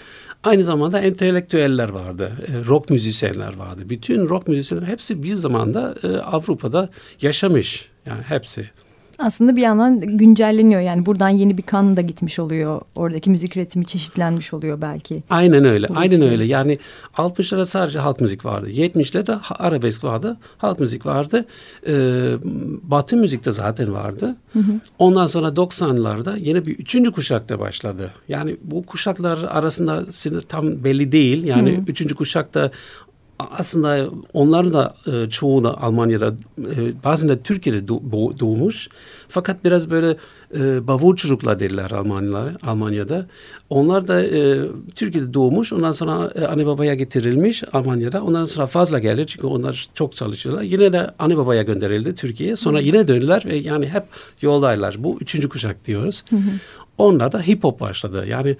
Aynı 0.43 0.63
zamanda 0.63 0.99
entelektüeller 0.99 1.89
vardı, 1.89 2.31
e, 2.47 2.65
rock 2.65 2.89
müzisyenler 2.89 3.55
vardı. 3.55 3.81
Bütün 3.89 4.29
rock 4.29 4.47
müzisyenler 4.47 4.87
hepsi 4.87 5.23
bir 5.23 5.35
zamanda 5.35 5.95
e, 6.03 6.07
Avrupa'da 6.07 6.89
yaşamış. 7.21 7.89
Yani 8.07 8.21
hepsi 8.21 8.69
aslında 9.19 9.55
bir 9.55 9.61
yandan 9.61 9.99
güncelleniyor. 9.99 10.81
Yani 10.81 11.05
buradan 11.05 11.29
yeni 11.29 11.57
bir 11.57 11.61
kan 11.61 11.97
da 11.97 12.01
gitmiş 12.01 12.39
oluyor. 12.39 12.81
Oradaki 12.95 13.29
müzik 13.29 13.57
üretimi 13.57 13.85
çeşitlenmiş 13.85 14.53
oluyor 14.53 14.81
belki. 14.81 15.23
Aynen 15.29 15.65
öyle. 15.65 15.87
aynen 15.87 16.21
öyle. 16.21 16.45
Yani 16.45 16.77
60'larda 17.15 17.65
sadece 17.65 17.99
halk 17.99 18.21
müzik 18.21 18.45
vardı. 18.45 18.69
70'lerde 18.69 19.39
arabesk 19.49 20.03
vardı. 20.03 20.37
Halk 20.57 20.79
müzik 20.79 21.05
vardı. 21.05 21.45
Ee, 21.87 22.33
batı 22.83 23.17
müzik 23.17 23.45
de 23.45 23.51
zaten 23.51 23.93
vardı. 23.93 24.35
Hı 24.53 24.59
hı. 24.59 24.79
Ondan 24.99 25.27
sonra 25.27 25.47
90'larda 25.47 26.39
yeni 26.39 26.65
bir 26.65 26.79
üçüncü 26.79 27.11
kuşakta 27.11 27.59
başladı. 27.59 28.13
Yani 28.27 28.57
bu 28.63 28.85
kuşaklar 28.85 29.43
arasında 29.43 30.11
sınır 30.11 30.41
tam 30.41 30.83
belli 30.83 31.11
değil. 31.11 31.43
Yani 31.43 31.77
hı. 31.77 31.81
üçüncü 31.87 32.15
kuşakta 32.15 32.71
aslında 33.51 34.09
onların 34.33 34.73
da 34.73 34.95
e, 35.07 35.29
çoğu 35.29 35.63
da 35.63 35.81
Almanya'da 35.81 36.35
e, 36.59 37.03
bazen 37.03 37.29
de 37.29 37.41
Türkiye'de 37.41 37.87
doğmuş. 38.39 38.89
Fakat 39.29 39.65
biraz 39.65 39.91
böyle 39.91 40.17
e, 40.59 40.87
bavulculukla 40.87 41.59
derler 41.59 41.91
Almanyalar, 41.91 42.53
Almanya'da. 42.63 43.25
Onlar 43.69 44.07
da 44.07 44.23
e, 44.23 44.59
Türkiye'de 44.95 45.33
doğmuş. 45.33 45.73
Ondan 45.73 45.91
sonra 45.91 46.31
e, 46.35 46.45
anne 46.45 46.65
babaya 46.65 46.93
getirilmiş 46.93 47.63
Almanya'da. 47.73 48.23
Ondan 48.23 48.45
sonra 48.45 48.67
fazla 48.67 48.99
geldi 48.99 49.25
çünkü 49.27 49.47
onlar 49.47 49.89
çok 49.93 50.15
çalışıyorlar. 50.15 50.63
Yine 50.63 50.93
de 50.93 51.11
anne 51.19 51.37
babaya 51.37 51.63
gönderildi 51.63 52.15
Türkiye'ye. 52.15 52.55
Sonra 52.55 52.79
yine 52.79 53.07
döndüler 53.07 53.43
ve 53.45 53.55
yani 53.55 53.87
hep 53.87 54.03
yoldaylar. 54.41 54.95
Bu 55.03 55.17
üçüncü 55.21 55.49
kuşak 55.49 55.85
diyoruz. 55.85 56.23
Hı 56.29 56.35
hı. 56.35 56.49
Onlar 56.97 57.31
da 57.31 57.41
hip 57.41 57.63
hop 57.63 57.79
başladı. 57.79 58.25
Yani 58.27 58.55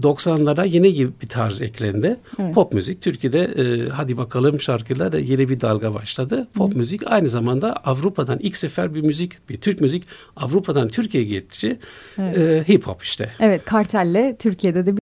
90'larda 0.00 0.68
yeni 0.68 0.94
gibi 0.94 1.12
bir 1.22 1.26
tarz 1.26 1.62
eklendi. 1.62 2.16
Evet. 2.38 2.54
Pop 2.54 2.72
müzik 2.72 3.02
Türkiye'de 3.02 3.40
e, 3.40 3.88
hadi 3.88 4.16
bakalım 4.16 4.60
şarkılar 4.60 5.12
da 5.12 5.18
yeni 5.18 5.48
bir 5.48 5.60
dalga 5.60 5.94
başladı. 5.94 6.48
Pop 6.54 6.74
Hı. 6.74 6.78
müzik 6.78 7.12
aynı 7.12 7.28
zamanda 7.28 7.72
Avrupa'dan 7.72 8.38
ilk 8.38 8.56
sefer 8.56 8.94
bir 8.94 9.00
müzik, 9.00 9.48
bir 9.48 9.56
Türk 9.56 9.80
müzik 9.80 10.04
Avrupa'dan 10.36 10.88
Türkiye'ye 10.88 11.28
geçti. 11.28 11.78
Evet. 12.18 12.38
E, 12.38 12.72
hip 12.72 12.86
hop 12.86 13.02
işte. 13.02 13.30
Evet 13.40 13.64
kartelle 13.64 14.36
Türkiye'de 14.38 14.86
de 14.86 14.92
bir 14.92 15.00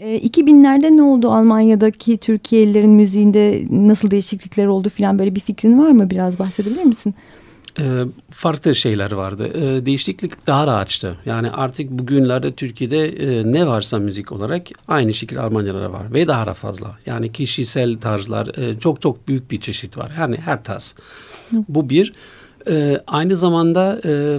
2000'lerde 0.00 0.86
e, 0.86 0.96
ne 0.96 1.02
oldu 1.02 1.30
Almanya'daki 1.30 2.18
Türkiye'lilerin 2.18 2.90
müziğinde 2.90 3.64
nasıl 3.70 4.10
değişiklikler 4.10 4.66
oldu 4.66 4.88
filan 4.88 5.18
böyle 5.18 5.34
bir 5.34 5.40
fikrin 5.40 5.78
var 5.78 5.90
mı? 5.90 6.10
Biraz 6.10 6.38
bahsedebilir 6.38 6.84
misin? 6.84 7.14
E, 7.80 8.04
farklı 8.30 8.74
şeyler 8.74 9.12
vardı. 9.12 9.48
E, 9.54 9.86
değişiklik 9.86 10.46
daha 10.46 10.66
rahatçı. 10.66 11.14
Yani 11.26 11.50
artık 11.50 11.90
bugünlerde 11.90 12.52
Türkiye'de 12.52 13.06
e, 13.06 13.52
ne 13.52 13.66
varsa 13.66 13.98
müzik 13.98 14.32
olarak 14.32 14.66
aynı 14.88 15.14
şekilde 15.14 15.40
Almanya'da 15.40 15.92
var 15.92 16.12
ve 16.12 16.28
daha 16.28 16.46
da 16.46 16.54
fazla. 16.54 16.98
Yani 17.06 17.32
kişisel 17.32 17.98
tarzlar 18.00 18.58
e, 18.58 18.78
çok 18.78 19.02
çok 19.02 19.28
büyük 19.28 19.50
bir 19.50 19.60
çeşit 19.60 19.98
var. 19.98 20.12
Yani 20.18 20.36
her 20.36 20.64
tarz. 20.64 20.94
Bu 21.68 21.90
bir. 21.90 22.12
E, 22.70 23.00
aynı 23.06 23.36
zamanda 23.36 24.00
e, 24.04 24.38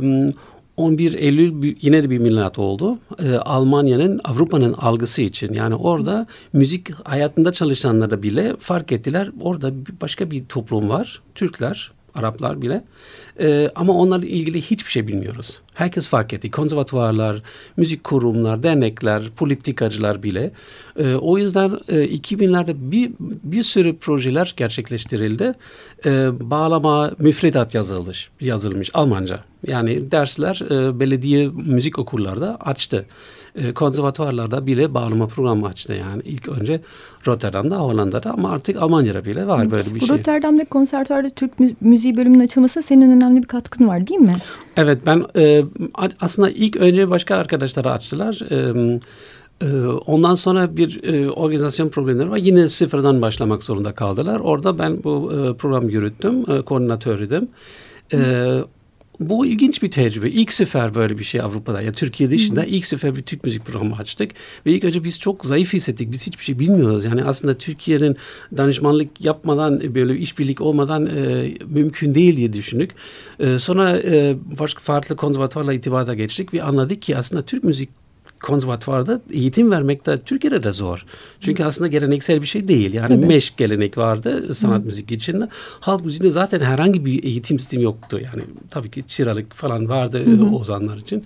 11 0.80 1.14
Eylül 1.14 1.76
yine 1.82 2.04
de 2.04 2.10
bir 2.10 2.18
milat 2.18 2.60
oldu. 2.60 3.00
Ee, 3.24 3.36
Almanya'nın 3.36 4.22
Avrupa'nın 4.24 4.74
algısı 4.74 5.22
için. 5.22 5.54
Yani 5.54 5.76
orada 5.76 6.28
müzik 6.54 6.94
hayatında 7.08 7.52
çalışanlara 7.52 8.24
bile 8.24 8.56
fark 8.60 8.92
ettiler. 8.92 9.30
Orada 9.42 9.72
başka 10.02 10.32
bir 10.32 10.46
toplum 10.46 10.90
var. 10.90 11.22
Türkler, 11.36 11.92
Araplar 12.16 12.62
bile. 12.62 12.84
E, 13.40 13.72
ama 13.76 13.94
onlarla 13.94 14.26
ilgili 14.26 14.62
hiçbir 14.62 14.92
şey 14.92 15.08
bilmiyoruz. 15.08 15.62
Herkes 15.74 16.08
fark 16.08 16.34
etti. 16.34 16.52
Konservatuvarlar, 16.52 17.42
müzik 17.78 18.04
kurumlar, 18.04 18.64
dernekler, 18.64 19.30
politikacılar 19.36 20.24
bile. 20.24 20.52
E, 21.00 21.16
o 21.16 21.38
yüzden 21.38 21.80
e, 21.88 21.96
2000'lerde 21.96 22.92
bir, 22.92 23.12
bir 23.44 23.64
sürü 23.64 23.98
projeler 23.98 24.54
gerçekleştirildi. 24.58 25.54
E, 26.06 26.10
bağlama 26.52 27.12
müfredat 27.18 27.76
yazılmış, 27.76 28.30
yazılmış 28.42 28.90
Almanca. 28.94 29.44
Yani 29.68 30.12
dersler 30.12 30.62
e, 30.72 31.00
belediye 31.00 31.48
müzik 31.48 32.00
okullarda 32.00 32.58
açtı 32.60 33.06
e, 33.56 33.74
konservatuvarlarda 33.74 34.66
bile 34.66 34.94
bağlama 34.94 35.28
programı 35.28 35.68
açtı 35.68 35.94
yani 35.94 36.22
ilk 36.26 36.48
önce 36.48 36.82
Rotterdam'da 37.28 37.78
Hollanda'da 37.78 38.32
ama 38.32 38.52
artık 38.52 38.82
Almanya'da 38.82 39.26
bile 39.26 39.48
var 39.48 39.72
böyle 39.72 39.96
bir 39.96 40.00
Bu 40.00 40.06
şey. 40.06 40.18
Rotterdam'da 40.18 40.66
konservatuvarda 40.66 41.30
Türk 41.30 41.60
mü 41.60 41.72
müziği 41.82 42.18
bölümünün 42.18 42.44
açılması 42.44 42.82
senin 42.84 43.12
önemli 43.12 43.42
bir 43.42 43.48
katkın 43.48 43.88
var 43.88 44.08
değil 44.08 44.20
mi? 44.20 44.36
Evet 44.78 45.00
ben 45.06 45.26
e, 45.36 45.64
aslında 46.22 46.50
ilk 46.50 46.76
önce 46.76 47.10
başka 47.10 47.36
arkadaşlara 47.36 47.92
açtılar. 47.92 48.42
E, 48.50 48.56
e 48.56 49.88
Ondan 49.88 50.36
sonra 50.36 50.78
bir 50.78 51.02
organizasyon 51.28 51.90
problemleri 51.90 52.30
var. 52.30 52.38
Yine 52.38 52.70
sıfırdan 52.70 53.22
başlamak 53.22 53.64
zorunda 53.64 53.92
kaldılar. 53.92 54.40
Orada 54.40 54.80
ben 54.80 55.04
bu 55.04 55.32
programı 55.58 55.92
yürüttüm. 55.92 56.64
Koordinatörüydüm. 56.64 57.48
E, 58.14 58.20
bu 59.20 59.46
ilginç 59.46 59.82
bir 59.84 59.92
tecrübe. 59.92 60.30
İlk 60.30 60.54
sefer 60.54 60.96
böyle 60.96 61.18
bir 61.18 61.24
şey 61.24 61.42
Avrupa'da 61.42 61.82
ya 61.82 61.92
Türkiye 61.92 62.32
dışında 62.32 62.66
ilk 62.66 62.86
sefer 62.86 63.16
bir 63.16 63.22
Türk 63.22 63.44
müzik 63.44 63.66
programı 63.66 63.96
açtık. 63.96 64.32
Ve 64.66 64.72
ilk 64.72 64.84
önce 64.84 65.04
biz 65.04 65.20
çok 65.20 65.46
zayıf 65.46 65.74
hissettik. 65.74 66.12
Biz 66.12 66.28
hiçbir 66.28 66.44
şey 66.44 66.60
bilmiyoruz. 66.60 67.06
Yani 67.06 67.24
aslında 67.24 67.58
Türkiye'nin 67.58 68.18
danışmanlık 68.58 69.22
yapmadan 69.22 69.96
böyle 69.96 70.18
işbirlik 70.18 70.62
olmadan 70.62 71.06
e, 71.06 71.52
mümkün 71.68 72.16
değil 72.16 72.38
diye 72.38 72.54
düşündük. 72.54 72.92
E, 73.40 73.60
sonra 73.60 74.00
e, 74.00 74.36
başka 74.60 74.82
farklı 74.82 75.16
konservatuvarla 75.16 75.74
itibata 75.74 76.14
geçtik 76.14 76.54
ve 76.54 76.64
anladık 76.64 77.02
ki 77.02 77.18
aslında 77.18 77.42
Türk 77.42 77.64
müzik 77.64 77.90
konservatuvarda 78.44 79.22
eğitim 79.32 79.72
vermek 79.72 80.06
de 80.06 80.20
Türkiye'de 80.20 80.64
de 80.64 80.72
zor. 80.72 81.06
Çünkü 81.40 81.64
aslında 81.64 81.88
geleneksel 81.88 82.42
bir 82.42 82.48
şey 82.48 82.68
değil. 82.68 82.94
Yani 82.94 83.08
Tabii. 83.08 83.26
meş 83.26 83.56
gelenek 83.58 83.98
vardı 83.98 84.56
sanat 84.56 84.82
Hı. 84.82 84.86
müzik 84.86 85.12
için. 85.12 85.44
Halk 85.80 86.06
müziğinde 86.06 86.30
zaten 86.30 86.60
herhangi 86.60 87.06
bir 87.06 87.24
eğitim 87.24 87.60
sistemi 87.60 87.84
yoktu. 87.84 88.20
Yani 88.24 88.44
tabii 88.70 88.92
ki 88.92 89.04
çıralık 89.08 89.54
falan 89.54 89.90
vardı 89.90 90.26
Hı. 90.26 90.56
ozanlar 90.56 90.98
için. 90.98 91.24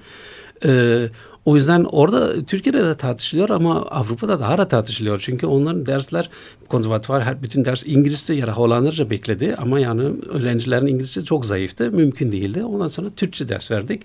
Ee, 0.65 1.08
o 1.46 1.55
yüzden 1.55 1.84
orada 1.84 2.46
Türkiye'de 2.46 2.86
de 2.86 2.96
tartışılıyor 2.96 3.50
ama 3.50 3.82
Avrupa'da 3.82 4.39
daha 4.39 4.58
da 4.58 4.67
tartışılıyor. 4.67 5.20
Çünkü 5.20 5.46
onların 5.46 5.86
dersler 5.86 6.29
konservatuvar 6.70 7.24
her 7.24 7.43
bütün 7.43 7.65
ders 7.65 7.84
İngilizce 7.86 8.34
ya 8.34 8.48
da 8.48 8.51
Hollandaca 8.51 9.10
bekledi 9.10 9.55
ama 9.58 9.79
yani 9.79 10.01
öğrencilerin 10.29 10.88
İngilizce 10.88 11.24
çok 11.24 11.46
zayıftı. 11.46 11.91
Mümkün 11.91 12.32
değildi. 12.32 12.63
Ondan 12.63 12.88
sonra 12.88 13.10
Türkçe 13.15 13.50
ders 13.50 13.72
verdik 13.72 14.01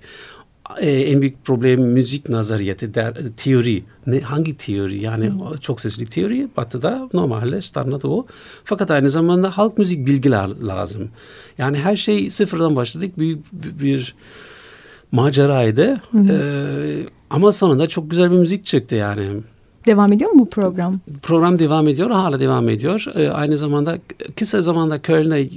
e, 0.81 0.91
en 0.91 1.21
büyük 1.21 1.45
problem 1.45 1.81
müzik 1.81 2.29
nazariyeti, 2.29 2.95
der, 2.95 3.15
teori. 3.37 3.83
Ne, 4.07 4.21
hangi 4.21 4.57
teori? 4.57 5.03
Yani 5.03 5.31
hmm. 5.31 5.57
çok 5.57 5.81
sesli 5.81 6.07
teori 6.07 6.49
batıda 6.57 7.09
normalde 7.13 7.63
standart 7.63 8.05
o. 8.05 8.27
Fakat 8.65 8.91
aynı 8.91 9.11
zamanda 9.11 9.59
halk 9.59 9.79
müzik 9.79 10.07
bilgiler 10.07 10.49
lazım. 10.49 11.11
Yani 11.59 11.79
her 11.79 11.97
şey 11.97 12.31
sıfırdan 12.31 12.77
başladık. 12.77 13.19
Büyük 13.19 13.53
bir, 13.53 13.85
bir 13.85 14.15
maceraydı. 15.13 16.01
Hmm. 16.11 16.31
Ee, 16.31 16.37
ama 17.31 17.53
sonunda 17.53 17.87
çok 17.87 18.11
güzel 18.11 18.31
bir 18.31 18.37
müzik 18.37 18.65
çıktı 18.65 18.95
yani. 18.95 19.27
Devam 19.89 20.13
ediyor 20.13 20.31
mu 20.31 20.39
bu 20.39 20.49
program? 20.49 21.01
Program 21.23 21.59
devam 21.59 21.89
ediyor, 21.89 22.11
hala 22.11 22.41
devam 22.41 22.69
ediyor. 22.69 23.05
Ee, 23.15 23.31
aynı 23.31 23.59
zamanda 23.59 23.99
kısa 24.37 24.63
zamanda 24.63 25.03
Köln'de 25.03 25.49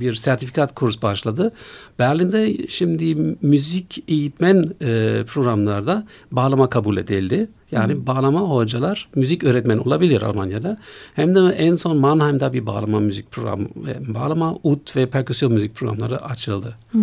bir 0.00 0.14
sertifikat 0.14 0.74
kurs 0.74 1.02
başladı. 1.02 1.52
Berlin'de 1.98 2.66
şimdi 2.66 3.36
müzik 3.42 4.04
eğitmen 4.08 4.64
e, 4.82 5.22
programlarda 5.26 6.06
bağlama 6.32 6.70
kabul 6.70 6.96
edildi. 6.96 7.48
Yani 7.72 7.94
hmm. 7.94 8.06
bağlama 8.06 8.40
hocalar 8.40 9.08
müzik 9.14 9.44
öğretmen 9.44 9.78
olabilir 9.78 10.22
Almanya'da. 10.22 10.78
Hem 11.14 11.34
de 11.34 11.40
en 11.40 11.74
son 11.74 11.96
Mannheim'da 11.96 12.52
bir 12.52 12.66
bağlama 12.66 13.00
müzik 13.00 13.30
programı, 13.30 13.68
bağlama, 14.14 14.56
ut 14.62 14.96
ve 14.96 15.06
perküsyon 15.06 15.52
müzik 15.52 15.74
programları 15.74 16.24
açıldı. 16.24 16.76
Hı 16.92 16.98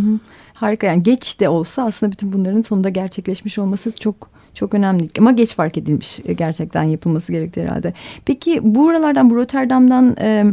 Harika 0.54 0.88
yani 0.88 1.04
geç 1.04 1.40
de 1.40 1.50
olsa 1.50 1.84
aslında 1.86 2.12
bütün 2.12 2.34
bunların 2.34 2.62
sonunda 2.62 2.90
gerçekleşmiş 2.90 3.60
olması 3.60 3.92
çok 3.92 4.30
çok 4.58 4.74
önemli 4.74 5.08
ama 5.20 5.32
geç 5.32 5.56
fark 5.56 5.78
edilmiş 5.78 6.20
e, 6.26 6.34
gerçekten 6.34 6.84
yapılması 6.84 7.32
gerektiği 7.32 7.62
herhalde. 7.62 7.94
Peki 8.26 8.60
buralardan 8.64 9.30
bu 9.30 9.36
Rotterdam'dan 9.36 10.16
e, 10.22 10.46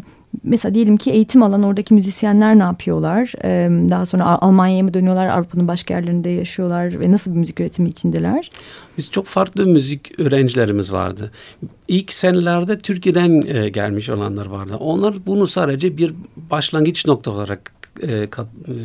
mesela 0.42 0.74
diyelim 0.74 0.96
ki 0.96 1.10
eğitim 1.10 1.42
alan 1.42 1.62
oradaki 1.62 1.94
müzisyenler 1.94 2.58
ne 2.58 2.62
yapıyorlar? 2.62 3.32
E, 3.44 3.68
daha 3.90 4.06
sonra 4.06 4.24
Almanya'ya 4.24 4.82
mı 4.84 4.94
dönüyorlar? 4.94 5.26
Avrupa'nın 5.26 5.68
başka 5.68 5.94
yerlerinde 5.94 6.30
yaşıyorlar 6.30 7.00
ve 7.00 7.12
nasıl 7.12 7.30
bir 7.30 7.38
müzik 7.38 7.60
üretimi 7.60 7.88
içindeler? 7.88 8.50
Biz 8.98 9.10
çok 9.10 9.26
farklı 9.26 9.66
müzik 9.66 10.20
öğrencilerimiz 10.20 10.92
vardı. 10.92 11.30
İlk 11.88 12.12
senelerde 12.12 12.78
Türkiye'den 12.78 13.40
gelmiş 13.72 14.08
olanlar 14.08 14.46
vardı. 14.46 14.76
Onlar 14.80 15.14
bunu 15.26 15.48
sadece 15.48 15.96
bir 15.96 16.14
başlangıç 16.50 17.06
nokta 17.06 17.30
olarak 17.30 17.73
e, 18.02 18.28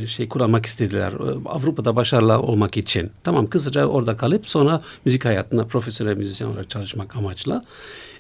e, 0.02 0.08
şey 0.08 0.28
kurmak 0.28 0.66
istediler. 0.66 1.12
E, 1.12 1.50
Avrupa'da 1.50 1.96
başarılı 1.96 2.40
olmak 2.40 2.78
için. 2.78 3.12
Tamam 3.24 3.48
kısaca 3.48 3.86
orada 3.86 4.16
kalıp 4.16 4.48
sonra 4.48 4.82
müzik 5.06 5.26
hayatında 5.26 5.66
profesyonel 5.66 6.18
müzisyen 6.18 6.48
olarak 6.48 6.70
çalışmak 6.70 7.16
amaçla. 7.16 7.66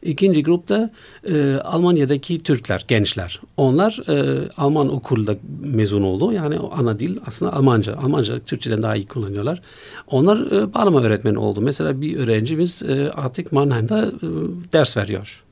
İkinci 0.01 0.43
grupta 0.43 0.89
e, 1.29 1.55
Almanya'daki 1.63 2.43
Türkler, 2.43 2.86
gençler. 2.88 3.41
Onlar 3.58 4.10
e, 4.10 4.48
Alman 4.58 4.93
okulda 4.93 5.36
mezun 5.62 6.01
oldu. 6.01 6.31
Yani 6.31 6.58
ana 6.72 7.00
dil 7.00 7.17
aslında 7.25 7.53
Almanca. 7.53 7.98
Almanca 7.98 8.39
Türkçeden 8.39 8.84
daha 8.84 8.96
iyi 8.96 9.08
kullanıyorlar. 9.08 9.62
Onlar 10.08 10.51
e, 10.51 10.74
bağlama 10.74 11.01
öğretmeni 11.01 11.38
oldu. 11.38 11.62
Mesela 11.62 12.01
bir 12.01 12.17
öğrencimiz 12.17 12.84
e, 12.84 13.12
artık 13.12 13.51
Mannheim'da 13.51 14.05
e, 14.05 14.27
ders 14.74 14.98
veriyor. 14.98 15.43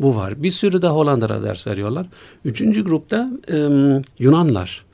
Bu 0.00 0.16
var. 0.16 0.42
Bir 0.42 0.50
sürü 0.50 0.82
de 0.82 0.86
Hollanda'da 0.86 1.42
ders 1.42 1.66
veriyorlar. 1.66 2.06
Üçüncü 2.44 2.84
grupta 2.84 3.30
e, 3.52 3.56
Yunanlar. 4.18 4.84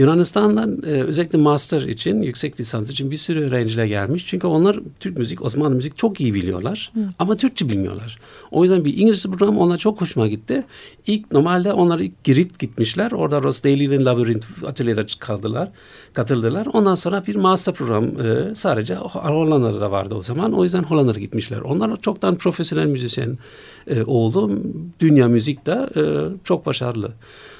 Yunanistan'dan 0.00 0.82
e, 0.86 0.90
özellikle 0.90 1.38
master 1.38 1.80
için, 1.80 2.22
yüksek 2.22 2.60
lisans 2.60 2.90
için 2.90 3.10
bir 3.10 3.16
sürü 3.16 3.40
öğrenciler 3.40 3.84
gelmiş. 3.84 4.26
Çünkü 4.26 4.46
onlar 4.46 4.80
Türk 5.00 5.18
müzik, 5.18 5.44
Osmanlı 5.44 5.74
müzik 5.74 5.96
çok 5.96 6.20
iyi 6.20 6.34
biliyorlar. 6.34 6.92
Hı. 6.94 7.00
Ama 7.18 7.36
Türkçe 7.36 7.68
bilmiyorlar. 7.68 8.18
O 8.50 8.62
yüzden 8.62 8.84
bir 8.84 8.96
İngilizce 8.96 9.28
program 9.28 9.58
ona 9.58 9.78
çok 9.78 10.00
hoşuma 10.00 10.28
gitti. 10.28 10.64
İlk 11.06 11.32
normalde 11.32 11.72
onlar 11.72 11.98
ilk 11.98 12.24
Girit 12.24 12.58
gitmişler. 12.58 13.12
Orada 13.12 13.42
Ross 13.42 13.64
Daly'nin 13.64 14.04
labirent 14.04 14.44
atölyede 14.66 15.06
kaldılar, 15.18 15.68
katıldılar. 16.12 16.66
Ondan 16.72 16.94
sonra 16.94 17.26
bir 17.26 17.36
master 17.36 17.74
program 17.74 18.04
e, 18.04 18.54
sadece 18.54 18.94
Hollanda'da 18.94 19.90
vardı 19.90 20.14
o 20.14 20.22
zaman. 20.22 20.52
O 20.52 20.64
yüzden 20.64 20.82
Hollanda'ya 20.82 21.20
gitmişler. 21.20 21.60
Onlar 21.60 22.00
çoktan 22.00 22.36
profesyonel 22.36 22.86
müzisyen 22.86 23.38
e, 23.86 24.02
oldu. 24.02 24.62
Dünya 25.00 25.28
müzikte 25.28 25.88
e, 25.96 26.02
çok 26.44 26.66
başarılı. 26.66 27.12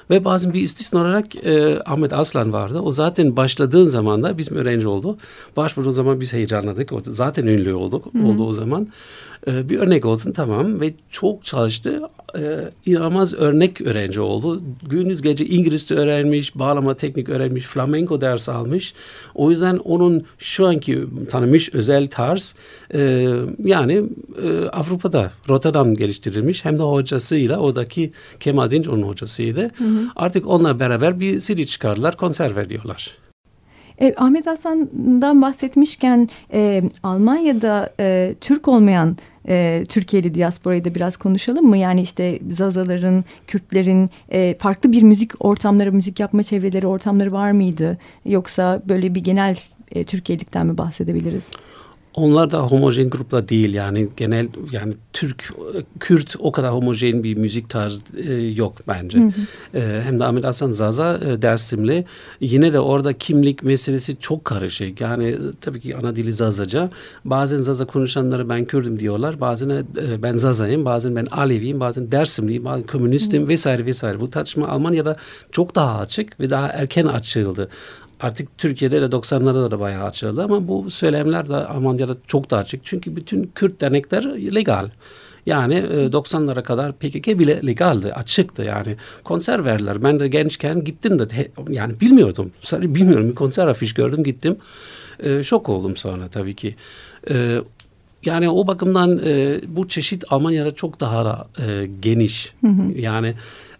Ve 0.09 0.25
bazen 0.25 0.53
bir 0.53 0.61
istisna 0.61 1.01
olarak 1.01 1.45
e, 1.45 1.79
Ahmet 1.85 2.13
Aslan 2.31 2.53
vardı. 2.53 2.79
O 2.79 2.91
zaten 2.91 3.37
başladığın 3.37 3.87
zaman 3.87 4.23
da 4.23 4.37
bizim 4.37 4.57
öğrenci 4.57 4.87
oldu. 4.87 5.17
Başvurduğun 5.57 5.91
zaman 5.91 6.21
biz 6.21 6.33
heyecanladık. 6.33 6.91
O 6.93 6.99
zaten 7.03 7.47
ünlü 7.47 7.73
olduk, 7.73 8.05
Hı-hı. 8.13 8.27
oldu 8.27 8.47
o 8.47 8.53
zaman. 8.53 8.87
E, 9.47 9.69
bir 9.69 9.79
örnek 9.79 10.05
olsun 10.05 10.31
tamam 10.31 10.81
ve 10.81 10.93
çok 11.09 11.43
çalıştı. 11.43 12.01
E, 12.37 12.41
inanılmaz 12.85 13.33
örnek 13.33 13.81
öğrenci 13.81 14.21
oldu. 14.21 14.61
Gündüz 14.89 15.21
gece 15.21 15.45
İngilizce 15.45 15.95
öğrenmiş, 15.95 16.55
bağlama 16.55 16.95
teknik 16.95 17.29
öğrenmiş, 17.29 17.65
flamenco 17.65 18.21
ders 18.21 18.49
almış. 18.49 18.93
O 19.35 19.51
yüzden 19.51 19.77
onun 19.77 20.23
şu 20.37 20.67
anki 20.67 21.03
tanımış 21.29 21.73
özel 21.73 22.07
tarz 22.07 22.55
e, 22.93 23.27
yani 23.59 24.03
e, 24.43 24.67
Avrupa'da 24.69 25.31
Rotterdam 25.49 25.93
geliştirilmiş. 25.93 26.65
Hem 26.65 26.77
de 26.77 26.83
hocasıyla 26.83 27.57
oradaki 27.57 28.11
Kemal 28.39 28.71
Dinç 28.71 28.87
onun 28.87 29.03
hocasıydı. 29.03 29.61
Hı 29.61 29.83
hı. 29.83 30.07
Artık 30.15 30.47
onunla 30.47 30.79
beraber 30.79 31.19
bir 31.19 31.39
CD 31.39 31.63
çıkardılar, 31.63 32.17
konser 32.17 32.55
veriyorlar. 32.55 33.21
E, 34.01 34.13
Ahmet 34.17 34.47
Hasan'dan 34.47 35.41
bahsetmişken 35.41 36.29
e, 36.53 36.83
Almanya'da 37.03 37.93
e, 37.99 38.35
Türk 38.41 38.67
olmayan 38.67 39.17
e, 39.47 39.83
Türkiye'li 39.89 40.35
diasporayı 40.35 40.85
da 40.85 40.95
biraz 40.95 41.17
konuşalım 41.17 41.65
mı? 41.65 41.77
Yani 41.77 42.01
işte 42.01 42.39
Zazaların, 42.51 43.25
Kürtlerin 43.47 44.09
e, 44.29 44.57
farklı 44.57 44.91
bir 44.91 45.03
müzik 45.03 45.45
ortamları, 45.45 45.91
müzik 45.91 46.19
yapma 46.19 46.43
çevreleri, 46.43 46.87
ortamları 46.87 47.31
var 47.31 47.51
mıydı? 47.51 47.97
Yoksa 48.25 48.81
böyle 48.89 49.15
bir 49.15 49.23
genel 49.23 49.57
e, 49.91 50.03
Türkiye'likten 50.03 50.67
mi 50.67 50.77
bahsedebiliriz? 50.77 51.51
Onlar 52.13 52.51
da 52.51 52.59
homojen 52.59 53.09
grupla 53.09 53.49
değil 53.49 53.73
yani 53.73 54.07
genel 54.17 54.47
yani 54.71 54.93
Türk, 55.13 55.53
Kürt 55.99 56.35
o 56.39 56.51
kadar 56.51 56.71
homojen 56.71 57.23
bir 57.23 57.37
müzik 57.37 57.69
tarzı 57.69 58.01
e, 58.27 58.33
yok 58.33 58.77
bence. 58.87 59.19
Hı 59.19 59.23
hı. 59.23 59.77
E, 59.79 60.01
hem 60.03 60.19
de 60.19 60.25
Ahmet 60.25 60.43
Hasan 60.43 60.71
Zaza 60.71 61.19
e, 61.25 61.41
Dersimli 61.41 62.05
yine 62.39 62.73
de 62.73 62.79
orada 62.79 63.13
kimlik 63.13 63.63
meselesi 63.63 64.19
çok 64.19 64.45
karışık. 64.45 65.01
Yani 65.01 65.25
e, 65.25 65.37
tabii 65.61 65.79
ki 65.79 65.95
ana 65.95 66.15
dili 66.15 66.33
Zazaca. 66.33 66.89
Bazen 67.25 67.57
Zaza 67.57 67.85
konuşanları 67.85 68.49
ben 68.49 68.65
Kürdüm 68.65 68.99
diyorlar. 68.99 69.39
Bazen 69.41 69.69
e, 69.69 69.83
ben 70.23 70.37
Zaza'yım, 70.37 70.85
bazen 70.85 71.15
ben 71.15 71.25
Aleviyim, 71.25 71.79
bazen 71.79 72.11
Dersimliyim, 72.11 72.65
bazen 72.65 72.87
komünistim 72.87 73.43
hı. 73.43 73.47
vesaire 73.47 73.85
vesaire. 73.85 74.19
Bu 74.19 74.29
tartışma 74.29 74.67
Almanya'da 74.67 75.15
çok 75.51 75.75
daha 75.75 75.99
açık 75.99 76.39
ve 76.39 76.49
daha 76.49 76.67
erken 76.67 77.05
açıldı 77.05 77.69
artık 78.21 78.57
Türkiye'de 78.57 79.01
de 79.01 79.05
90'larda 79.05 79.71
da 79.71 79.79
bayağı 79.79 80.03
açıldı 80.03 80.43
ama 80.43 80.67
bu 80.67 80.91
söylemler 80.91 81.49
de 81.49 81.55
Almanya'da 81.55 82.17
çok 82.27 82.51
daha 82.51 82.59
açık. 82.59 82.85
Çünkü 82.85 83.15
bütün 83.15 83.51
Kürt 83.55 83.81
dernekler 83.81 84.23
legal. 84.55 84.89
Yani 85.45 85.75
90'lara 85.75 86.59
e, 86.59 86.63
kadar 86.63 86.93
PKK 86.93 87.27
bile 87.27 87.67
legaldi, 87.67 88.13
açıktı 88.13 88.63
yani. 88.63 88.95
Konser 89.23 89.65
verdiler. 89.65 90.03
Ben 90.03 90.19
de 90.19 90.27
gençken 90.27 90.83
gittim 90.83 91.19
de 91.19 91.51
yani 91.69 91.99
bilmiyordum. 91.99 92.51
Sadece 92.61 92.95
bilmiyorum 92.95 93.29
bir 93.29 93.35
konser 93.35 93.67
afiş 93.67 93.93
gördüm 93.93 94.23
gittim. 94.23 94.57
E, 95.23 95.43
şok 95.43 95.69
oldum 95.69 95.97
sonra 95.97 96.27
tabii 96.27 96.55
ki. 96.55 96.75
E, 97.29 97.57
yani 98.25 98.49
o 98.49 98.67
bakımdan 98.67 99.21
e, 99.25 99.59
bu 99.67 99.87
çeşit 99.87 100.23
Almanya'da 100.29 100.71
çok 100.71 100.99
daha 100.99 101.47
e, 101.67 101.89
geniş. 101.99 102.53
Hı 102.61 102.67
hı. 102.67 102.99
Yani 102.99 103.33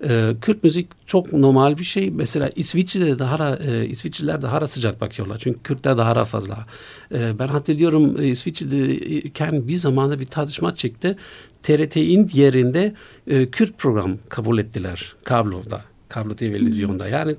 e, 0.10 0.33
Kürt 0.41 0.63
müzik 0.63 1.07
çok 1.07 1.33
normal 1.33 1.77
bir 1.77 1.83
şey. 1.83 2.12
Mesela 2.12 2.50
İsviçre'de 2.55 3.19
daha 3.19 3.55
e, 3.55 3.86
İsviçreliler 3.86 4.41
daha 4.41 4.67
sıcak 4.67 5.01
bakıyorlar. 5.01 5.38
Çünkü 5.43 5.60
Kürtler 5.60 5.98
daha 5.98 6.25
fazla. 6.25 6.65
E, 7.13 7.39
ben 7.39 7.48
hatırlıyorum 7.48 8.21
e, 8.21 8.27
İsviçre'deyken 8.27 9.67
bir 9.67 9.75
zamanda 9.75 10.19
bir 10.19 10.25
tartışma 10.25 10.75
çekti. 10.75 11.15
TRT'in 11.63 12.29
yerinde 12.33 12.93
e, 13.27 13.50
Kürt 13.50 13.77
program 13.77 14.17
kabul 14.29 14.57
ettiler 14.57 15.15
kabloda 15.24 15.90
kablo 16.12 16.36
televizyonda. 16.36 17.08
Yani 17.08 17.36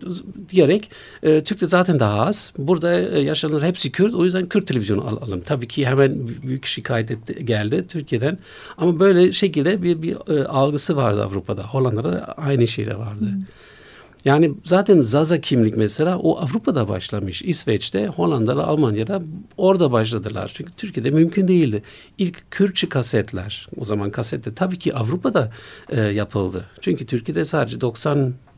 diyerek 0.48 0.90
e, 1.22 1.44
Türk'te 1.44 1.66
zaten 1.66 2.00
daha 2.00 2.26
az. 2.26 2.52
Burada 2.58 3.00
e, 3.00 3.20
yaşayanlar 3.20 3.64
hepsi 3.64 3.92
Kürt. 3.92 4.14
O 4.14 4.24
yüzden 4.24 4.48
Kürt 4.48 4.66
televizyonu 4.66 5.08
alalım. 5.08 5.40
Tabii 5.40 5.68
ki 5.68 5.86
hemen 5.86 6.28
büyük 6.42 6.66
şikayet 6.66 7.10
etti, 7.10 7.44
geldi 7.44 7.84
Türkiye'den. 7.88 8.38
Ama 8.76 9.00
böyle 9.00 9.32
şekilde 9.32 9.82
bir, 9.82 10.02
bir 10.02 10.36
e, 10.36 10.44
algısı 10.44 10.96
vardı 10.96 11.24
Avrupa'da. 11.24 11.62
Hollanda'da 11.62 12.34
aynı 12.36 12.68
şeyde 12.68 12.98
vardı. 12.98 13.20
Hmm. 13.20 13.42
Yani 14.24 14.52
zaten 14.64 15.00
Zaza 15.00 15.40
kimlik 15.40 15.76
mesela 15.76 16.18
o 16.18 16.38
Avrupa'da 16.38 16.88
başlamış. 16.88 17.42
İsveç'te, 17.42 18.06
Hollanda'da, 18.06 18.66
Almanya'da 18.66 19.18
orada 19.56 19.92
başladılar. 19.92 20.52
Çünkü 20.54 20.72
Türkiye'de 20.72 21.10
mümkün 21.10 21.48
değildi. 21.48 21.82
İlk 22.18 22.50
Kürtçe 22.50 22.88
kasetler, 22.88 23.66
o 23.76 23.84
zaman 23.84 24.10
kasette 24.10 24.54
tabii 24.54 24.78
ki 24.78 24.94
Avrupa'da 24.94 25.50
e, 25.88 26.00
yapıldı. 26.00 26.64
Çünkü 26.80 27.06
Türkiye'de 27.06 27.44
sadece 27.44 27.80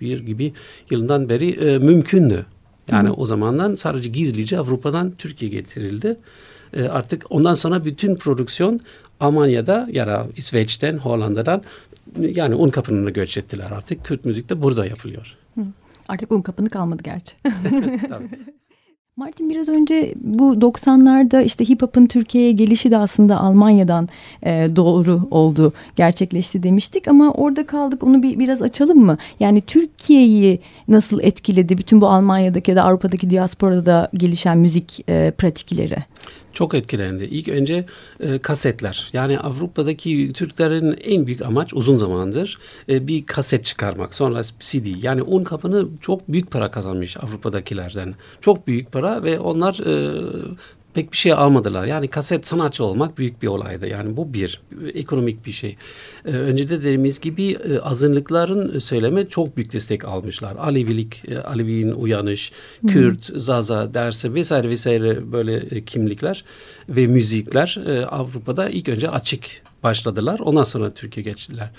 91 0.00 0.18
gibi 0.26 0.52
yılından 0.90 1.28
beri 1.28 1.50
e, 1.50 1.78
mümkündü. 1.78 2.46
Yani 2.90 3.08
Hı. 3.08 3.12
o 3.12 3.26
zamandan 3.26 3.74
sadece 3.74 4.10
gizlice 4.10 4.58
Avrupa'dan 4.58 5.12
Türkiye 5.18 5.50
getirildi. 5.50 6.16
E, 6.72 6.84
artık 6.84 7.26
ondan 7.30 7.54
sonra 7.54 7.84
bütün 7.84 8.16
prodüksiyon 8.16 8.80
Almanya'da 9.20 9.88
ya 9.92 10.06
da 10.06 10.26
İsveç'ten, 10.36 10.98
Hollanda'dan 10.98 11.62
yani 12.16 12.54
un 12.54 12.70
kapınını 12.70 13.10
göç 13.10 13.38
ettiler 13.38 13.70
artık. 13.70 14.04
Kürt 14.04 14.24
müzik 14.24 14.50
de 14.50 14.62
burada 14.62 14.86
yapılıyor. 14.86 15.36
Artık 16.08 16.32
un 16.32 16.42
kapını 16.42 16.70
kalmadı 16.70 17.02
gerçi. 17.02 17.36
Martin 19.16 19.50
biraz 19.50 19.68
önce 19.68 20.14
bu 20.16 20.54
90'larda 20.54 21.44
işte 21.44 21.68
hip 21.68 21.82
hop'un 21.82 22.06
Türkiye'ye 22.06 22.52
gelişi 22.52 22.90
de 22.90 22.98
aslında 22.98 23.40
Almanya'dan 23.40 24.08
e, 24.42 24.50
doğru 24.76 25.20
oldu, 25.30 25.72
gerçekleşti 25.96 26.62
demiştik 26.62 27.08
ama 27.08 27.30
orada 27.30 27.66
kaldık 27.66 28.02
onu 28.02 28.22
bir 28.22 28.38
biraz 28.38 28.62
açalım 28.62 28.98
mı? 28.98 29.18
Yani 29.40 29.60
Türkiye'yi 29.60 30.60
nasıl 30.88 31.20
etkiledi 31.22 31.78
bütün 31.78 32.00
bu 32.00 32.08
Almanya'daki 32.08 32.70
ya 32.70 32.76
da 32.76 32.84
Avrupa'daki 32.84 33.30
diasporada 33.30 34.10
gelişen 34.14 34.58
müzik 34.58 35.04
e, 35.08 35.30
pratikleri? 35.30 35.96
Çok 36.54 36.74
etkilendi. 36.74 37.24
İlk 37.24 37.48
önce 37.48 37.86
e, 38.20 38.38
kasetler. 38.38 39.10
Yani 39.12 39.38
Avrupa'daki 39.38 40.32
Türklerin 40.32 40.96
en 41.04 41.26
büyük 41.26 41.42
amaç 41.42 41.74
uzun 41.74 41.96
zamandır 41.96 42.58
e, 42.88 43.06
bir 43.06 43.26
kaset 43.26 43.64
çıkarmak. 43.64 44.14
Sonra 44.14 44.42
CD. 44.42 45.02
Yani 45.02 45.22
un 45.22 45.44
kapını 45.44 45.88
çok 46.00 46.28
büyük 46.28 46.50
para 46.50 46.70
kazanmış 46.70 47.16
Avrupa'dakilerden. 47.16 48.14
Çok 48.40 48.66
büyük 48.66 48.92
para 48.92 49.22
ve 49.22 49.38
onlar 49.38 49.74
e, 49.74 50.22
pek 50.94 51.12
bir 51.12 51.16
şey 51.16 51.32
almadılar. 51.32 51.86
Yani 51.86 52.08
kaset 52.08 52.46
sanatçı 52.46 52.84
olmak 52.84 53.18
büyük 53.18 53.42
bir 53.42 53.48
olaydı. 53.48 53.86
Yani 53.86 54.16
bu 54.16 54.34
bir 54.34 54.62
ekonomik 54.94 55.46
bir 55.46 55.52
şey. 55.52 55.76
Ee, 56.26 56.30
önce 56.30 56.68
de 56.68 56.80
dediğimiz 56.80 57.20
gibi 57.20 57.50
e, 57.52 57.78
azınlıkların 57.78 58.78
söyleme 58.78 59.28
çok 59.28 59.56
büyük 59.56 59.72
destek 59.72 60.04
almışlar. 60.04 60.56
Alevilik, 60.56 61.22
e, 61.28 61.38
Alevi'nin 61.38 61.92
uyanış, 61.92 62.52
hmm. 62.80 62.90
Kürt, 62.90 63.30
Zaza 63.36 63.94
dersi 63.94 64.34
vesaire 64.34 64.68
vesaire 64.68 65.32
böyle 65.32 65.56
e, 65.56 65.84
kimlikler 65.84 66.44
ve 66.88 67.06
müzikler 67.06 67.80
e, 67.86 68.06
Avrupa'da 68.06 68.68
ilk 68.68 68.88
önce 68.88 69.10
açık 69.10 69.44
başladılar. 69.82 70.38
Ondan 70.38 70.64
sonra 70.64 70.90
Türkiye 70.90 71.24
geçtiler. 71.24 71.70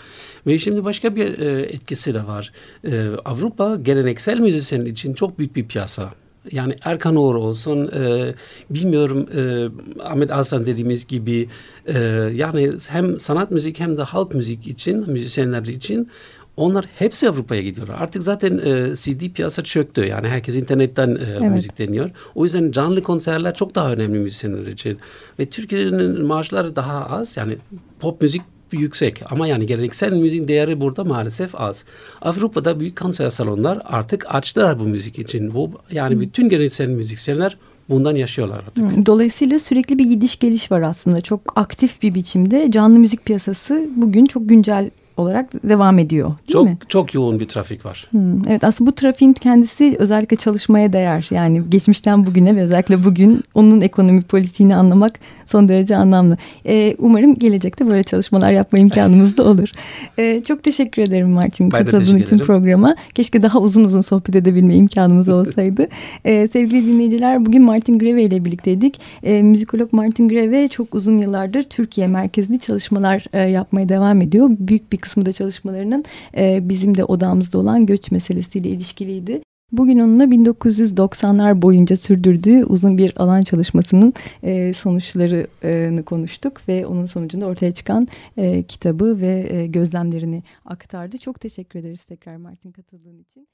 Ve 0.47 0.59
şimdi 0.59 0.83
başka 0.83 1.15
bir 1.15 1.39
e, 1.39 1.61
etkisi 1.61 2.13
de 2.13 2.27
var. 2.27 2.51
E, 2.87 3.07
Avrupa 3.25 3.75
geleneksel 3.75 4.39
müzisyen 4.39 4.85
için 4.85 5.13
çok 5.13 5.39
büyük 5.39 5.55
bir 5.55 5.67
piyasa 5.67 6.13
yani 6.51 6.75
Erkan 6.81 7.15
Oğur 7.15 7.35
olsun 7.35 7.87
e, 7.87 8.33
bilmiyorum 8.69 9.25
e, 9.37 9.67
Ahmet 10.03 10.31
Aslan 10.31 10.65
dediğimiz 10.65 11.07
gibi 11.07 11.49
e, 11.85 11.99
yani 12.33 12.71
hem 12.89 13.19
sanat 13.19 13.51
müzik 13.51 13.79
hem 13.79 13.97
de 13.97 14.01
halk 14.01 14.33
müzik 14.33 14.67
için 14.67 15.11
müzisyenler 15.11 15.63
için 15.63 16.09
onlar 16.57 16.85
hepsi 16.95 17.29
Avrupa'ya 17.29 17.61
gidiyorlar. 17.61 17.95
Artık 17.99 18.23
zaten 18.23 18.57
e, 18.57 18.95
CD 18.95 19.33
piyasa 19.33 19.63
çöktü. 19.63 20.05
Yani 20.05 20.27
herkes 20.27 20.55
internetten 20.55 21.09
e, 21.09 21.19
evet. 21.29 21.51
müzik 21.51 21.77
dinliyor. 21.77 22.11
O 22.35 22.43
yüzden 22.43 22.71
canlı 22.71 23.03
konserler 23.03 23.53
çok 23.53 23.75
daha 23.75 23.91
önemli 23.91 24.19
müzisyenler 24.19 24.67
için. 24.67 24.99
Ve 25.39 25.45
Türkiye'nin 25.45 26.25
maaşları 26.25 26.75
daha 26.75 27.05
az. 27.05 27.37
Yani 27.37 27.57
pop 27.99 28.21
müzik 28.21 28.41
yüksek 28.79 29.31
ama 29.31 29.47
yani 29.47 29.65
geleneksel 29.65 30.13
müziğin 30.13 30.47
değeri 30.47 30.81
burada 30.81 31.03
maalesef 31.03 31.61
az. 31.61 31.85
Avrupa'da 32.21 32.79
büyük 32.79 32.97
konser 32.97 33.29
salonlar 33.29 33.81
artık 33.85 34.35
açtılar 34.35 34.79
bu 34.79 34.83
müzik 34.83 35.19
için. 35.19 35.53
Bu 35.53 35.71
yani 35.91 36.19
bütün 36.19 36.49
geleneksel 36.49 36.87
müzisyenler 36.87 37.57
bundan 37.89 38.15
yaşıyorlar 38.15 38.57
artık. 38.57 39.05
Dolayısıyla 39.05 39.59
sürekli 39.59 39.99
bir 39.99 40.05
gidiş 40.05 40.39
geliş 40.39 40.71
var 40.71 40.81
aslında. 40.81 41.21
Çok 41.21 41.41
aktif 41.55 42.01
bir 42.01 42.15
biçimde 42.15 42.71
canlı 42.71 42.99
müzik 42.99 43.25
piyasası 43.25 43.89
bugün 43.95 44.25
çok 44.25 44.49
güncel 44.49 44.89
olarak 45.17 45.69
devam 45.69 45.99
ediyor 45.99 46.27
değil 46.27 46.51
çok, 46.51 46.65
mi? 46.65 46.77
Çok 46.87 47.13
yoğun 47.13 47.39
bir 47.39 47.47
trafik 47.47 47.85
var. 47.85 48.07
Hmm, 48.11 48.47
evet 48.47 48.63
aslında 48.63 48.91
bu 48.91 48.95
trafiğin 48.95 49.33
kendisi 49.33 49.95
özellikle 49.99 50.37
çalışmaya 50.37 50.93
değer. 50.93 51.27
Yani 51.31 51.61
geçmişten 51.69 52.25
bugüne 52.25 52.55
ve 52.55 52.61
özellikle 52.61 53.03
bugün 53.03 53.41
onun 53.53 53.81
ekonomi 53.81 54.21
politiğini 54.21 54.75
anlamak 54.75 55.19
son 55.45 55.69
derece 55.69 55.95
anlamlı. 55.95 56.37
Ee, 56.65 56.95
umarım 56.99 57.35
gelecekte 57.35 57.87
böyle 57.87 58.03
çalışmalar 58.03 58.51
yapma 58.51 58.79
imkanımız 58.79 59.37
da 59.37 59.43
olur. 59.43 59.71
Ee, 60.19 60.43
çok 60.47 60.63
teşekkür 60.63 61.01
ederim 61.01 61.29
Martin 61.29 61.69
katıldığın 61.69 62.17
için 62.17 62.37
programa. 62.37 62.95
Keşke 63.13 63.43
daha 63.43 63.59
uzun 63.59 63.83
uzun 63.83 64.01
sohbet 64.01 64.35
edebilme 64.35 64.75
imkanımız 64.75 65.29
olsaydı. 65.29 65.87
ee, 66.25 66.47
sevgili 66.47 66.85
dinleyiciler 66.85 67.45
bugün 67.45 67.63
Martin 67.63 67.99
Greve 67.99 68.23
ile 68.23 68.45
birlikteydik. 68.45 68.99
Ee, 69.23 69.41
müzikolog 69.41 69.93
Martin 69.93 70.29
Greve 70.29 70.67
çok 70.67 70.95
uzun 70.95 71.17
yıllardır 71.17 71.63
Türkiye 71.63 72.07
merkezli 72.07 72.59
çalışmalar 72.59 73.25
e, 73.33 73.39
yapmaya 73.39 73.89
devam 73.89 74.21
ediyor. 74.21 74.49
Büyük 74.59 74.91
bir 74.91 74.97
kısmı 75.05 75.25
da 75.25 75.33
çalışmalarının 75.33 76.05
e, 76.37 76.69
bizim 76.69 76.97
de 76.97 77.03
odamızda 77.03 77.59
olan 77.59 77.85
göç 77.85 78.11
meselesiyle 78.11 78.69
ilişkiliydi. 78.69 79.41
Bugün 79.71 79.99
onunla 79.99 80.23
1990'lar 80.23 81.61
boyunca 81.61 81.97
sürdürdüğü 81.97 82.63
uzun 82.63 82.97
bir 82.97 83.13
alan 83.21 83.41
çalışmasının 83.41 84.13
e, 84.43 84.73
sonuçlarını 84.73 86.03
konuştuk 86.05 86.61
ve 86.67 86.85
onun 86.85 87.05
sonucunda 87.05 87.45
ortaya 87.45 87.71
çıkan 87.71 88.07
e, 88.37 88.63
kitabı 88.63 89.21
ve 89.21 89.47
e, 89.49 89.67
gözlemlerini 89.67 90.43
aktardı. 90.65 91.17
Çok 91.17 91.39
teşekkür 91.39 91.79
ederiz 91.79 92.03
tekrar 92.03 92.35
Martin 92.35 92.71
katıldığın 92.71 93.19
için. 93.19 93.47